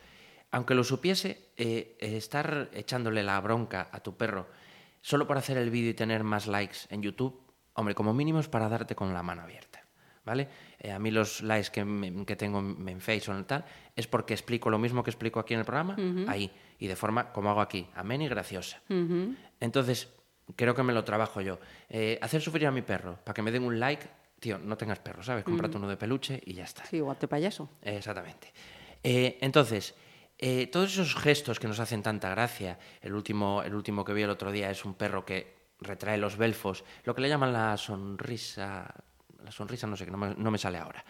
Aunque 0.52 0.76
lo 0.76 0.84
supiese, 0.84 1.52
eh, 1.58 1.98
estar 2.00 2.70
echándole 2.74 3.22
la 3.22 3.40
bronca 3.42 3.90
a 3.92 4.00
tu 4.00 4.16
perro 4.16 4.48
solo 5.02 5.28
por 5.28 5.38
hacer 5.38 5.58
el 5.58 5.70
vídeo 5.70 5.92
y 5.92 5.94
tener 5.94 6.24
más 6.24 6.48
likes 6.48 6.80
en 6.90 7.02
YouTube, 7.02 7.42
hombre, 7.74 7.96
como 7.96 8.14
mínimo 8.14 8.40
es 8.40 8.48
para 8.48 8.70
darte 8.70 8.96
con 8.96 9.14
la 9.14 9.24
mano 9.24 9.42
abierta. 9.42 9.87
¿Vale? 10.28 10.48
Eh, 10.80 10.92
a 10.92 11.00
mí 11.00 11.10
los 11.10 11.42
likes 11.42 11.72
que, 11.72 11.84
me- 11.86 12.26
que 12.26 12.36
tengo 12.36 12.60
en 12.60 12.88
en 12.88 13.00
Face 13.02 13.32
o 13.32 13.36
en 13.36 13.46
tal 13.46 13.64
es 13.96 14.06
porque 14.08 14.34
explico 14.36 14.70
lo 14.70 14.78
mismo 14.78 15.02
que 15.04 15.10
explico 15.10 15.40
aquí 15.40 15.54
en 15.56 15.62
el 15.62 15.66
programa, 15.66 15.96
ahí, 16.28 16.52
y 16.78 16.86
de 16.88 16.96
forma 16.96 17.32
como 17.32 17.50
hago 17.50 17.62
aquí, 17.62 17.88
amén 17.96 18.22
y 18.22 18.28
graciosa. 18.28 18.82
Entonces, 19.60 20.10
creo 20.56 20.76
que 20.76 20.84
me 20.84 20.94
lo 20.94 21.04
trabajo 21.04 21.42
yo. 21.42 21.60
Eh, 21.90 22.20
hacer 22.22 22.42
sufrir 22.42 22.68
a 22.68 22.72
mi 22.72 22.82
perro 22.84 23.18
para 23.24 23.34
que 23.34 23.42
me 23.42 23.52
den 23.52 23.64
un 23.64 23.80
like, 23.80 24.06
tío, 24.40 24.60
no 24.60 24.78
tengas 24.78 25.00
perro, 25.00 25.24
¿sabes? 25.24 25.44
Cómprate 25.46 25.78
uno 25.78 25.88
de 25.88 25.98
peluche 25.98 26.42
y 26.46 26.54
ya 26.54 26.66
está. 26.66 26.86
Sí, 26.86 27.00
guate 27.00 27.28
payaso. 27.28 27.70
Exactamente. 27.82 28.54
Eh, 29.04 29.38
entonces, 29.42 29.96
todos 30.72 30.92
esos 30.92 31.16
gestos 31.16 31.60
que 31.60 31.68
nos 31.68 31.80
hacen 31.80 32.04
tanta 32.04 32.30
gracia, 32.30 32.78
el 33.02 33.14
último, 33.14 33.64
el 33.64 33.74
último 33.74 34.04
que 34.06 34.14
vi 34.14 34.22
el 34.24 34.30
otro 34.30 34.52
día 34.52 34.70
es 34.70 34.86
un 34.86 34.94
perro 34.94 35.26
que 35.26 35.56
retrae 35.80 36.18
los 36.18 36.38
belfos, 36.38 36.84
lo 37.04 37.14
que 37.16 37.22
le 37.22 37.30
llaman 37.30 37.54
la 37.54 37.78
sonrisa, 37.78 38.94
la 39.44 39.52
sonrisa 39.52 39.88
no 39.88 39.96
sé, 39.98 40.06
que 40.06 40.12
no 40.12 40.18
me, 40.18 40.36
no 40.36 40.52
me 40.52 40.58
sale 40.58 40.78
ahora. 40.78 41.04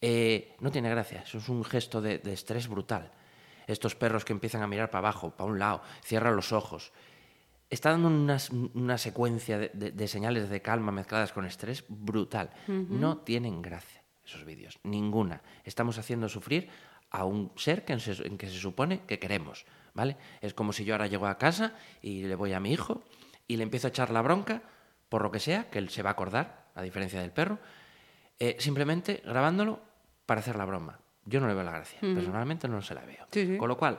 Eh, 0.00 0.54
no 0.60 0.70
tiene 0.70 0.90
gracia, 0.90 1.22
eso 1.22 1.38
es 1.38 1.48
un 1.48 1.64
gesto 1.64 2.00
de, 2.00 2.18
de 2.18 2.32
estrés 2.32 2.68
brutal. 2.68 3.10
Estos 3.66 3.94
perros 3.94 4.24
que 4.24 4.32
empiezan 4.32 4.62
a 4.62 4.66
mirar 4.66 4.90
para 4.90 5.08
abajo, 5.08 5.30
para 5.30 5.50
un 5.50 5.58
lado, 5.58 5.82
cierran 6.04 6.36
los 6.36 6.52
ojos. 6.52 6.92
Está 7.68 7.90
dando 7.90 8.08
unas- 8.08 8.50
una 8.50 8.96
secuencia 8.98 9.58
de, 9.58 9.70
de- 9.74 9.90
de 9.90 10.08
señales 10.08 10.48
de 10.48 10.62
calma 10.62 10.92
mezcladas 10.92 11.32
con 11.32 11.44
estrés 11.46 11.84
brutal. 11.88 12.50
No 13.00 13.18
tienen 13.18 13.62
gracia 13.62 14.02
esos 14.24 14.44
vídeos, 14.44 14.78
ninguna. 14.84 15.42
Estamos 15.64 15.98
haciendo 15.98 16.28
sufrir 16.28 16.68
a 17.10 17.24
un 17.24 17.50
ser 17.56 17.84
que 17.84 17.98
se, 17.98 18.26
en 18.26 18.36
que 18.38 18.48
se 18.48 18.58
supone 18.58 19.00
que 19.06 19.18
queremos, 19.18 19.64
¿vale? 19.94 20.16
Es 20.40 20.52
como 20.54 20.72
si 20.72 20.84
yo 20.84 20.94
ahora 20.94 21.06
llego 21.06 21.26
a 21.26 21.38
casa 21.38 21.74
y 22.02 22.22
le 22.22 22.34
voy 22.34 22.52
a 22.52 22.60
mi 22.60 22.72
hijo 22.72 23.02
y 23.48 23.56
le 23.56 23.62
empiezo 23.62 23.86
a 23.86 23.90
echar 23.90 24.10
la 24.10 24.22
bronca 24.22 24.62
por 25.08 25.22
lo 25.22 25.30
que 25.30 25.38
sea, 25.40 25.70
que 25.70 25.78
él 25.78 25.88
se 25.88 26.02
va 26.02 26.10
a 26.10 26.12
acordar, 26.12 26.65
a 26.76 26.82
diferencia 26.82 27.20
del 27.20 27.32
perro, 27.32 27.58
eh, 28.38 28.56
simplemente 28.60 29.22
grabándolo 29.24 29.80
para 30.26 30.40
hacer 30.40 30.56
la 30.56 30.64
broma. 30.64 30.98
Yo 31.24 31.40
no 31.40 31.48
le 31.48 31.54
veo 31.54 31.64
la 31.64 31.72
gracia, 31.72 31.98
personalmente 32.00 32.68
no 32.68 32.80
se 32.82 32.94
la 32.94 33.04
veo. 33.04 33.26
Sí, 33.32 33.46
sí. 33.46 33.56
Con 33.56 33.68
lo 33.68 33.76
cual, 33.76 33.98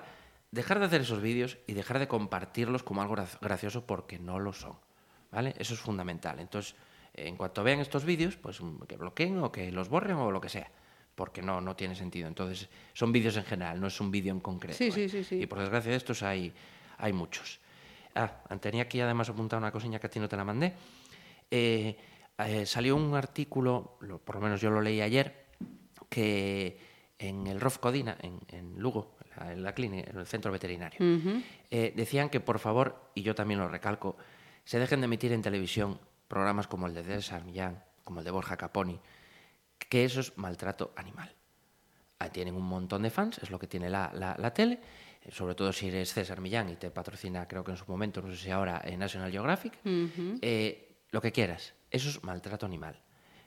dejar 0.52 0.80
de 0.80 0.86
hacer 0.86 1.02
esos 1.02 1.22
vídeos 1.22 1.58
y 1.68 1.74
dejar 1.74 2.00
de 2.00 2.08
compartirlos 2.08 2.84
como 2.84 3.02
algo 3.02 3.16
gra- 3.18 3.40
gracioso 3.42 3.86
porque 3.86 4.18
no 4.20 4.40
lo 4.40 4.54
son. 4.54 4.78
¿Vale? 5.30 5.54
Eso 5.58 5.74
es 5.74 5.82
fundamental. 5.82 6.40
Entonces, 6.40 6.76
en 7.14 7.36
cuanto 7.36 7.62
vean 7.64 7.80
estos 7.82 8.06
vídeos, 8.06 8.38
pues 8.38 8.62
mm, 8.62 8.84
que 8.88 8.96
bloqueen 8.96 9.40
o 9.40 9.52
que 9.52 9.72
los 9.74 9.90
borren 9.90 10.16
o 10.16 10.32
lo 10.32 10.40
que 10.40 10.48
sea. 10.48 10.72
Porque 11.16 11.42
no, 11.42 11.60
no 11.60 11.76
tiene 11.76 11.96
sentido. 11.96 12.30
Entonces, 12.30 12.70
son 12.94 13.12
vídeos 13.12 13.36
en 13.36 13.44
general, 13.44 13.82
no 13.82 13.88
es 13.88 14.00
un 14.00 14.10
vídeo 14.10 14.32
en 14.32 14.40
concreto. 14.40 14.78
Sí, 14.78 14.86
¿eh? 14.88 14.92
sí, 14.92 15.10
sí, 15.10 15.24
sí. 15.26 15.36
Y 15.42 15.46
por 15.48 15.60
desgracia 15.60 15.92
de 15.92 15.98
estos 15.98 16.24
hay, 16.24 16.54
hay 16.98 17.12
muchos. 17.12 17.60
Ah, 18.16 18.32
tenía 18.62 18.84
aquí 18.84 19.02
además 19.02 19.28
apuntada 19.30 19.58
una 19.60 19.72
cosilla 19.72 20.00
que 20.00 20.08
a 20.08 20.10
ti 20.10 20.20
no 20.20 20.30
te 20.30 20.38
la 20.38 20.46
mandé. 20.46 20.74
Eh, 21.52 21.98
eh, 22.40 22.66
salió 22.66 22.96
un 22.96 23.16
artículo, 23.16 23.98
lo- 24.02 24.20
por 24.20 24.36
lo 24.36 24.42
menos 24.42 24.62
yo 24.62 24.70
lo 24.70 24.82
leí 24.82 25.02
ayer, 25.02 25.46
que 26.10 26.78
en 27.20 27.48
el 27.48 27.60
ROF 27.60 27.80
Codina, 27.80 28.18
en, 28.22 28.40
en 28.50 28.80
Lugo, 28.80 29.18
en 29.24 29.30
la, 29.48 29.54
en 29.54 29.64
la 29.64 29.74
clínica, 29.74 30.10
en 30.12 30.18
el 30.18 30.28
centro 30.28 30.52
veterinario, 30.52 30.98
eh, 31.72 31.94
decían 31.96 32.30
que 32.30 32.40
por 32.40 32.60
favor, 32.60 33.10
y 33.16 33.24
yo 33.24 33.34
también 33.36 33.60
lo 33.60 33.68
recalco, 33.68 34.18
se 34.64 34.80
dejen 34.80 35.02
de 35.02 35.06
emitir 35.06 35.32
en 35.32 35.42
televisión 35.42 36.00
programas 36.28 36.68
como 36.68 36.88
el 36.88 36.94
de 36.94 37.04
César 37.04 37.44
Millán, 37.46 37.84
como 38.04 38.20
el 38.20 38.26
de 38.26 38.32
Borja 38.32 38.58
Caponi, 38.58 39.00
que 39.90 40.06
eso 40.06 40.20
es 40.20 40.38
maltrato 40.38 40.94
animal. 40.96 41.34
Tienen 42.34 42.56
un 42.56 42.64
montón 42.68 43.04
de 43.04 43.10
fans, 43.10 43.38
es 43.40 43.50
lo 43.52 43.60
que 43.60 43.68
tiene 43.68 43.90
la, 43.90 44.12
la- 44.14 44.36
la 44.38 44.54
tele, 44.54 44.80
eh, 45.24 45.32
sobre 45.32 45.56
todo 45.56 45.72
si 45.72 45.88
eres 45.88 46.14
César 46.14 46.42
Millán 46.42 46.70
y 46.70 46.76
te 46.76 46.90
patrocina, 46.92 47.48
creo 47.48 47.64
que 47.64 47.72
en 47.72 47.78
su 47.78 47.86
momento, 47.88 48.22
no 48.22 48.30
sé 48.32 48.38
si 48.38 48.52
ahora, 48.52 48.82
en 48.84 49.00
National 49.00 49.32
Geographic, 49.32 49.74
eh, 50.42 50.98
lo 51.12 51.22
que 51.22 51.32
quieras, 51.32 51.74
eso 51.92 52.10
es 52.10 52.24
maltrato 52.24 52.66
animal. 52.66 53.00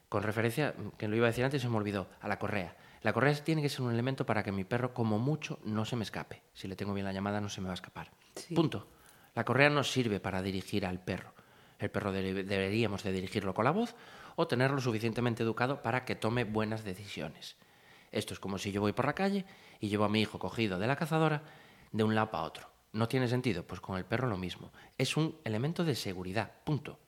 Con 0.09 0.23
referencia, 0.23 0.75
mm, 0.77 0.89
que 0.97 1.09
lo 1.09 1.17
iba 1.17 1.27
a 1.27 1.31
decir 1.31 1.45
antes, 1.45 1.63
se 1.63 1.69
me 1.69 1.77
olvidó, 1.77 2.09
a 2.21 2.29
la 2.29 2.39
correa. 2.39 2.77
La 3.03 3.13
correa 3.13 3.33
tiene 3.45 3.63
que 3.63 3.69
ser 3.69 3.83
un 3.83 3.93
elemento 3.93 4.27
para 4.27 4.43
que 4.43 4.53
mi 4.53 4.65
perro, 4.65 4.93
como 4.93 5.19
mucho, 5.19 5.59
no 5.65 5.85
se 5.85 5.97
me 5.97 6.03
escape. 6.03 6.43
Si 6.53 6.69
le 6.69 6.77
tengo 6.77 6.93
bien 6.93 7.07
la 7.07 7.13
llamada, 7.13 7.41
no 7.41 7.49
se 7.49 7.61
me 7.61 7.67
va 7.69 7.73
a 7.73 7.75
escapar. 7.75 8.11
Sí. 8.37 8.55
Punto. 8.55 8.89
La 9.35 9.45
correa 9.45 9.71
no 9.71 9.85
sirve 9.85 10.21
para 10.21 10.43
dirigir 10.43 10.85
al 10.85 10.99
perro. 11.03 11.33
El 11.79 11.91
perro 11.91 12.13
debe- 12.13 12.45
deberíamos 12.45 13.03
de 13.05 13.13
dirigirlo 13.13 13.55
con 13.55 13.65
la 13.65 13.71
voz 13.71 13.95
o 14.37 14.47
tenerlo 14.47 14.81
suficientemente 14.81 15.43
educado 15.45 15.81
para 15.83 16.05
que 16.05 16.15
tome 16.17 16.45
buenas 16.45 16.85
decisiones. 16.85 17.57
Esto 18.13 18.35
es 18.35 18.41
como 18.41 18.59
si 18.59 18.73
yo 18.73 18.81
voy 18.81 18.93
por 18.93 19.07
la 19.07 19.15
calle 19.15 19.47
y 19.79 19.89
llevo 19.89 20.05
a 20.05 20.09
mi 20.09 20.21
hijo 20.21 20.39
cogido 20.39 20.79
de 20.79 20.87
la 20.89 20.97
cazadora 20.97 21.43
de 21.93 22.05
un 22.05 22.15
lado 22.15 22.31
para 22.31 22.43
otro. 22.45 22.69
¿No 22.93 23.07
tiene 23.09 23.29
sentido? 23.29 23.65
Pues 23.67 23.81
con 23.81 23.97
el 23.97 24.05
perro 24.05 24.29
lo 24.29 24.37
mismo. 24.37 24.73
Es 24.99 25.17
un 25.17 25.39
elemento 25.45 25.85
de 25.85 25.95
seguridad, 25.95 26.51
punto. 26.65 26.99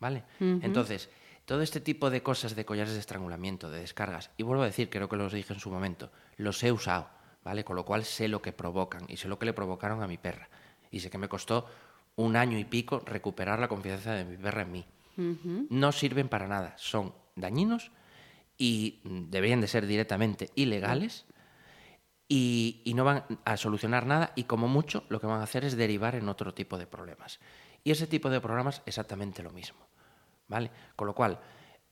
¿Vale? 0.00 0.24
Entonces, 0.38 1.08
todo 1.46 1.62
este 1.62 1.80
tipo 1.80 2.10
de 2.10 2.22
cosas 2.22 2.56
de 2.56 2.64
collares 2.64 2.92
de 2.92 3.00
estrangulamiento, 3.00 3.70
de 3.70 3.80
descargas, 3.80 4.30
y 4.36 4.42
vuelvo 4.42 4.62
a 4.62 4.66
decir, 4.66 4.90
creo 4.90 5.08
que 5.08 5.16
los 5.16 5.32
dije 5.32 5.54
en 5.54 5.60
su 5.60 5.70
momento, 5.70 6.10
los 6.36 6.62
he 6.64 6.72
usado, 6.72 7.08
¿vale? 7.44 7.64
Con 7.64 7.76
lo 7.76 7.84
cual 7.84 8.04
sé 8.04 8.28
lo 8.28 8.42
que 8.42 8.52
provocan 8.52 9.04
y 9.08 9.16
sé 9.16 9.28
lo 9.28 9.38
que 9.38 9.46
le 9.46 9.52
provocaron 9.52 10.02
a 10.02 10.08
mi 10.08 10.18
perra. 10.18 10.48
Y 10.90 11.00
sé 11.00 11.08
que 11.08 11.18
me 11.18 11.28
costó 11.28 11.66
un 12.16 12.36
año 12.36 12.58
y 12.58 12.64
pico 12.64 13.00
recuperar 13.04 13.58
la 13.58 13.68
confianza 13.68 14.12
de 14.14 14.24
mi 14.24 14.36
perra 14.36 14.62
en 14.62 14.72
mí. 14.72 14.84
No 15.70 15.92
sirven 15.92 16.28
para 16.28 16.46
nada, 16.46 16.74
son 16.76 17.14
dañinos 17.36 17.90
y 18.58 19.00
mm, 19.04 19.30
deberían 19.30 19.60
de 19.60 19.68
ser 19.68 19.86
directamente 19.86 20.50
ilegales 20.56 21.24
y, 22.28 22.82
y 22.84 22.94
no 22.94 23.04
van 23.04 23.24
a 23.44 23.56
solucionar 23.56 24.04
nada 24.04 24.32
y 24.34 24.44
como 24.44 24.68
mucho 24.68 25.04
lo 25.08 25.20
que 25.20 25.26
van 25.26 25.40
a 25.40 25.44
hacer 25.44 25.64
es 25.64 25.76
derivar 25.76 26.16
en 26.16 26.28
otro 26.28 26.52
tipo 26.52 26.76
de 26.76 26.86
problemas. 26.86 27.38
Y 27.84 27.92
ese 27.92 28.06
tipo 28.06 28.28
de 28.30 28.40
programas 28.40 28.82
exactamente 28.84 29.42
lo 29.42 29.52
mismo. 29.52 29.85
¿Vale? 30.48 30.70
Con 30.94 31.06
lo 31.06 31.14
cual, 31.14 31.38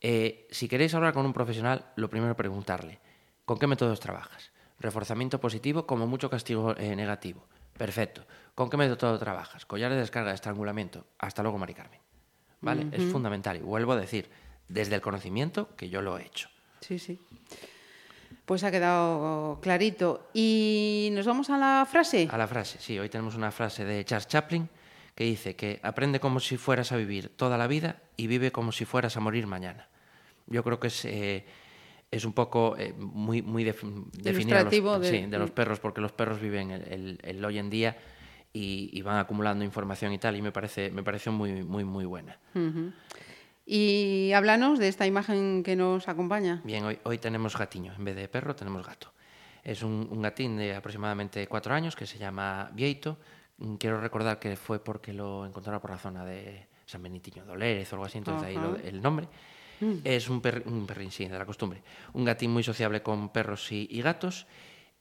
eh, 0.00 0.46
si 0.50 0.68
queréis 0.68 0.94
hablar 0.94 1.12
con 1.12 1.26
un 1.26 1.32
profesional, 1.32 1.92
lo 1.96 2.08
primero 2.08 2.32
es 2.32 2.36
preguntarle, 2.36 3.00
¿con 3.44 3.58
qué 3.58 3.66
métodos 3.66 4.00
trabajas? 4.00 4.52
Reforzamiento 4.78 5.40
positivo, 5.40 5.86
como 5.86 6.06
mucho 6.06 6.30
castigo 6.30 6.76
eh, 6.76 6.94
negativo. 6.94 7.46
Perfecto. 7.76 8.24
¿Con 8.54 8.70
qué 8.70 8.76
método 8.76 9.18
trabajas? 9.18 9.66
Collar 9.66 9.90
de 9.90 9.98
descarga, 9.98 10.32
estrangulamiento. 10.32 11.06
Hasta 11.18 11.42
luego, 11.42 11.58
Mari 11.58 11.74
Carmen. 11.74 12.00
¿Vale? 12.60 12.86
Es 12.92 13.04
fundamental. 13.10 13.56
Y 13.56 13.60
vuelvo 13.60 13.92
a 13.92 13.96
decir, 13.96 14.30
desde 14.68 14.94
el 14.94 15.00
conocimiento 15.00 15.74
que 15.76 15.88
yo 15.88 16.00
lo 16.00 16.16
he 16.18 16.24
hecho. 16.24 16.48
Sí, 16.80 16.98
sí. 16.98 17.20
Pues 18.44 18.62
ha 18.62 18.70
quedado 18.70 19.58
clarito. 19.60 20.28
¿Y 20.32 21.10
nos 21.12 21.26
vamos 21.26 21.50
a 21.50 21.58
la 21.58 21.86
frase? 21.90 22.28
A 22.30 22.38
la 22.38 22.46
frase, 22.46 22.78
sí. 22.80 22.98
Hoy 22.98 23.08
tenemos 23.08 23.34
una 23.34 23.50
frase 23.50 23.84
de 23.84 24.04
Charles 24.04 24.28
Chaplin 24.28 24.68
que 25.14 25.24
dice 25.24 25.54
que 25.56 25.80
aprende 25.82 26.18
como 26.20 26.40
si 26.40 26.56
fueras 26.56 26.92
a 26.92 26.96
vivir 26.96 27.28
toda 27.36 27.56
la 27.58 27.66
vida 27.66 28.02
y 28.16 28.26
vive 28.26 28.50
como 28.52 28.72
si 28.72 28.84
fueras 28.84 29.16
a 29.16 29.20
morir 29.20 29.46
mañana. 29.46 29.88
Yo 30.46 30.62
creo 30.64 30.80
que 30.80 30.88
es, 30.88 31.04
eh, 31.04 31.44
es 32.10 32.24
un 32.24 32.32
poco 32.32 32.76
eh, 32.76 32.92
muy, 32.96 33.40
muy 33.42 33.64
def 33.64 33.82
definir 34.12 34.54
a 34.56 34.62
los, 34.64 34.70
de- 35.00 35.08
sí, 35.08 35.26
de 35.26 35.38
los 35.38 35.50
perros, 35.50 35.80
porque 35.80 36.00
los 36.00 36.12
perros 36.12 36.40
viven 36.40 36.70
el, 36.70 36.82
el- 36.92 37.18
el 37.22 37.44
hoy 37.44 37.58
en 37.58 37.70
día 37.70 37.96
y, 38.52 38.90
y 38.92 39.02
van 39.02 39.18
acumulando 39.18 39.64
información 39.64 40.12
y 40.12 40.18
tal, 40.18 40.36
y 40.36 40.42
me, 40.42 40.52
parece, 40.52 40.90
me 40.90 41.02
pareció 41.02 41.32
muy, 41.32 41.62
muy, 41.64 41.84
muy 41.84 42.04
buena. 42.04 42.38
Ujú. 42.54 42.92
Y 43.66 44.32
háblanos 44.34 44.78
de 44.78 44.88
esta 44.88 45.06
imagen 45.06 45.62
que 45.62 45.74
nos 45.76 46.08
acompaña. 46.08 46.60
Bien, 46.64 46.84
hoy, 46.84 46.98
hoy 47.04 47.18
tenemos 47.18 47.56
gatiño, 47.56 47.94
en 47.96 48.04
vez 48.04 48.16
de 48.16 48.28
perro 48.28 48.54
tenemos 48.54 48.86
gato. 48.86 49.12
Es 49.62 49.82
un, 49.82 50.06
un 50.10 50.20
gatín 50.20 50.58
de 50.58 50.74
aproximadamente 50.74 51.46
cuatro 51.46 51.72
años 51.74 51.96
que 51.96 52.06
se 52.06 52.18
llama 52.18 52.70
Vieito. 52.74 53.18
Mm, 53.58 53.74
Quiero 53.76 54.00
recordar 54.00 54.38
que 54.38 54.56
fue 54.56 54.82
porque 54.82 55.12
lo 55.12 55.46
encontraron 55.46 55.80
por 55.80 55.90
la 55.90 55.98
zona 55.98 56.24
de 56.24 56.66
San 56.86 57.02
Benitiño 57.02 57.44
Dolores 57.44 57.90
o 57.92 57.96
algo 57.96 58.06
así, 58.06 58.18
entonces 58.18 58.46
ahí 58.48 58.54
lo- 58.56 58.76
el 58.76 59.00
nombre. 59.00 59.28
Es 60.02 60.28
un, 60.30 60.40
per- 60.40 60.62
un 60.66 60.86
perrín, 60.86 61.10
sí, 61.10 61.26
de 61.26 61.38
la 61.38 61.44
costumbre. 61.44 61.82
Un 62.14 62.24
gatín 62.24 62.50
muy 62.50 62.62
sociable 62.62 63.02
con 63.02 63.28
perros 63.30 63.70
y, 63.70 63.86
y 63.90 64.00
gatos 64.02 64.46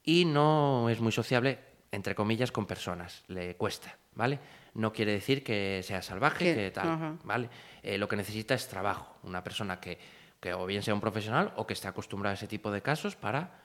y 0.03 0.25
no 0.25 0.89
es 0.89 0.99
muy 0.99 1.11
sociable, 1.11 1.59
entre 1.91 2.15
comillas, 2.15 2.51
con 2.51 2.65
personas. 2.65 3.23
Le 3.27 3.55
cuesta, 3.55 3.97
¿vale? 4.15 4.39
No 4.73 4.91
quiere 4.91 5.13
decir 5.13 5.41
que 5.43 5.81
sea 5.83 6.01
salvaje, 6.01 6.43
Que- 6.45 6.55
que 6.55 6.71
tal, 6.71 6.87
ajá. 6.89 7.15
¿vale? 7.23 7.49
Eh, 7.81 7.97
lo 7.97 8.07
que 8.09 8.15
necesita 8.17 8.55
es 8.55 8.67
trabajo. 8.67 9.15
Una 9.23 9.41
persona 9.43 9.79
que, 9.79 9.97
que 10.39 10.53
o 10.53 10.65
bien 10.65 10.81
sea 10.83 10.93
un 10.93 10.99
profesional 11.01 11.53
o 11.55 11.65
que 11.65 11.73
esté 11.73 11.87
acostumbrado 11.87 12.31
a 12.31 12.35
ese 12.35 12.47
tipo 12.47 12.69
de 12.71 12.81
casos 12.81 13.15
para 13.15 13.61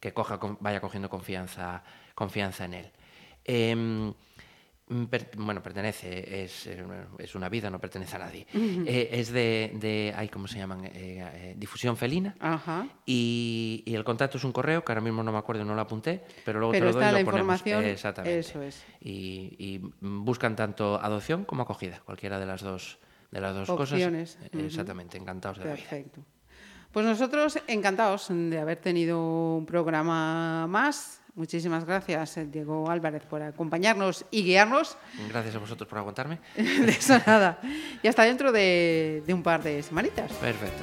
que 0.00 0.12
coja, 0.12 0.38
vaya 0.60 0.80
cogiendo 0.80 1.08
confianza, 1.08 1.82
confianza 2.14 2.66
en 2.66 2.74
él. 2.74 2.92
Mm, 3.76 4.10
per- 5.10 5.30
bueno, 5.36 5.62
pertenece, 5.62 6.44
es, 6.44 6.66
eh, 6.66 6.84
es 7.18 7.34
una 7.34 7.48
vida, 7.48 7.68
no 7.70 7.78
pertenece 7.78 8.16
a 8.16 8.18
nadie. 8.20 8.46
Eh, 8.54 9.08
es 9.12 9.30
de, 9.30 9.72
de 9.74 10.14
ay, 10.16 10.28
¿cómo 10.28 10.46
se 10.48 10.58
llaman? 10.58 10.84
Eh, 10.84 10.90
eh, 10.94 11.54
difusión 11.56 11.96
felina. 11.96 12.34
Ajá. 12.40 12.86
Y, 13.06 13.82
y 13.86 13.94
el 13.94 14.04
contacto 14.04 14.38
es 14.38 14.44
un 14.44 14.52
correo, 14.52 14.84
que 14.84 14.92
ahora 14.92 15.00
mismo 15.02 15.22
no 15.22 15.32
me 15.32 15.38
acuerdo 15.38 15.64
no 15.64 15.74
lo 15.74 15.80
apunté, 15.80 16.22
pero 16.44 16.58
luego 16.58 16.72
Pero 16.72 16.86
te 16.86 16.92
lo 16.92 16.98
doy 17.00 17.02
y 17.02 17.04
la 17.04 17.18
lo 17.20 17.24
ponemos. 17.24 17.60
información, 17.60 17.84
Exactamente. 17.84 18.38
eso 18.38 18.62
es. 18.62 18.84
Y, 19.00 19.54
y 19.58 19.80
buscan 20.00 20.56
tanto 20.56 21.00
adopción 21.00 21.44
como 21.44 21.62
acogida, 21.62 22.00
cualquiera 22.04 22.38
de 22.38 22.46
las 22.46 22.62
dos, 22.62 22.98
de 23.30 23.40
las 23.40 23.54
dos 23.54 23.68
Opciones. 23.68 24.36
cosas. 24.36 24.48
Ujú. 24.52 24.58
Eh, 24.62 24.66
Exactamente, 24.66 25.16
encantados 25.18 25.58
de 25.58 25.64
la 25.66 25.74
vida. 25.74 25.82
Perfecto. 25.88 26.24
Pues 26.92 27.04
nosotros 27.04 27.58
encantados 27.66 28.28
de 28.30 28.58
haber 28.58 28.78
tenido 28.78 29.56
un 29.56 29.66
programa 29.66 30.66
más. 30.66 31.20
Muchísimas 31.38 31.84
gracias, 31.84 32.36
eh, 32.36 32.46
Diego 32.50 32.90
Álvarez, 32.90 33.22
por 33.22 33.40
acompañarnos 33.40 34.24
y 34.32 34.42
guiarnos. 34.42 34.96
Gracias 35.28 35.54
a 35.54 35.58
vosotros 35.60 35.88
por 35.88 35.98
aguantarme. 35.98 36.40
De 36.56 36.90
eso 36.90 37.16
nada. 37.24 37.60
Y 38.02 38.08
hasta 38.08 38.24
dentro 38.24 38.50
de, 38.50 39.22
de 39.24 39.34
un 39.34 39.44
par 39.44 39.62
de 39.62 39.80
semanitas. 39.84 40.32
Perfecto. 40.32 40.82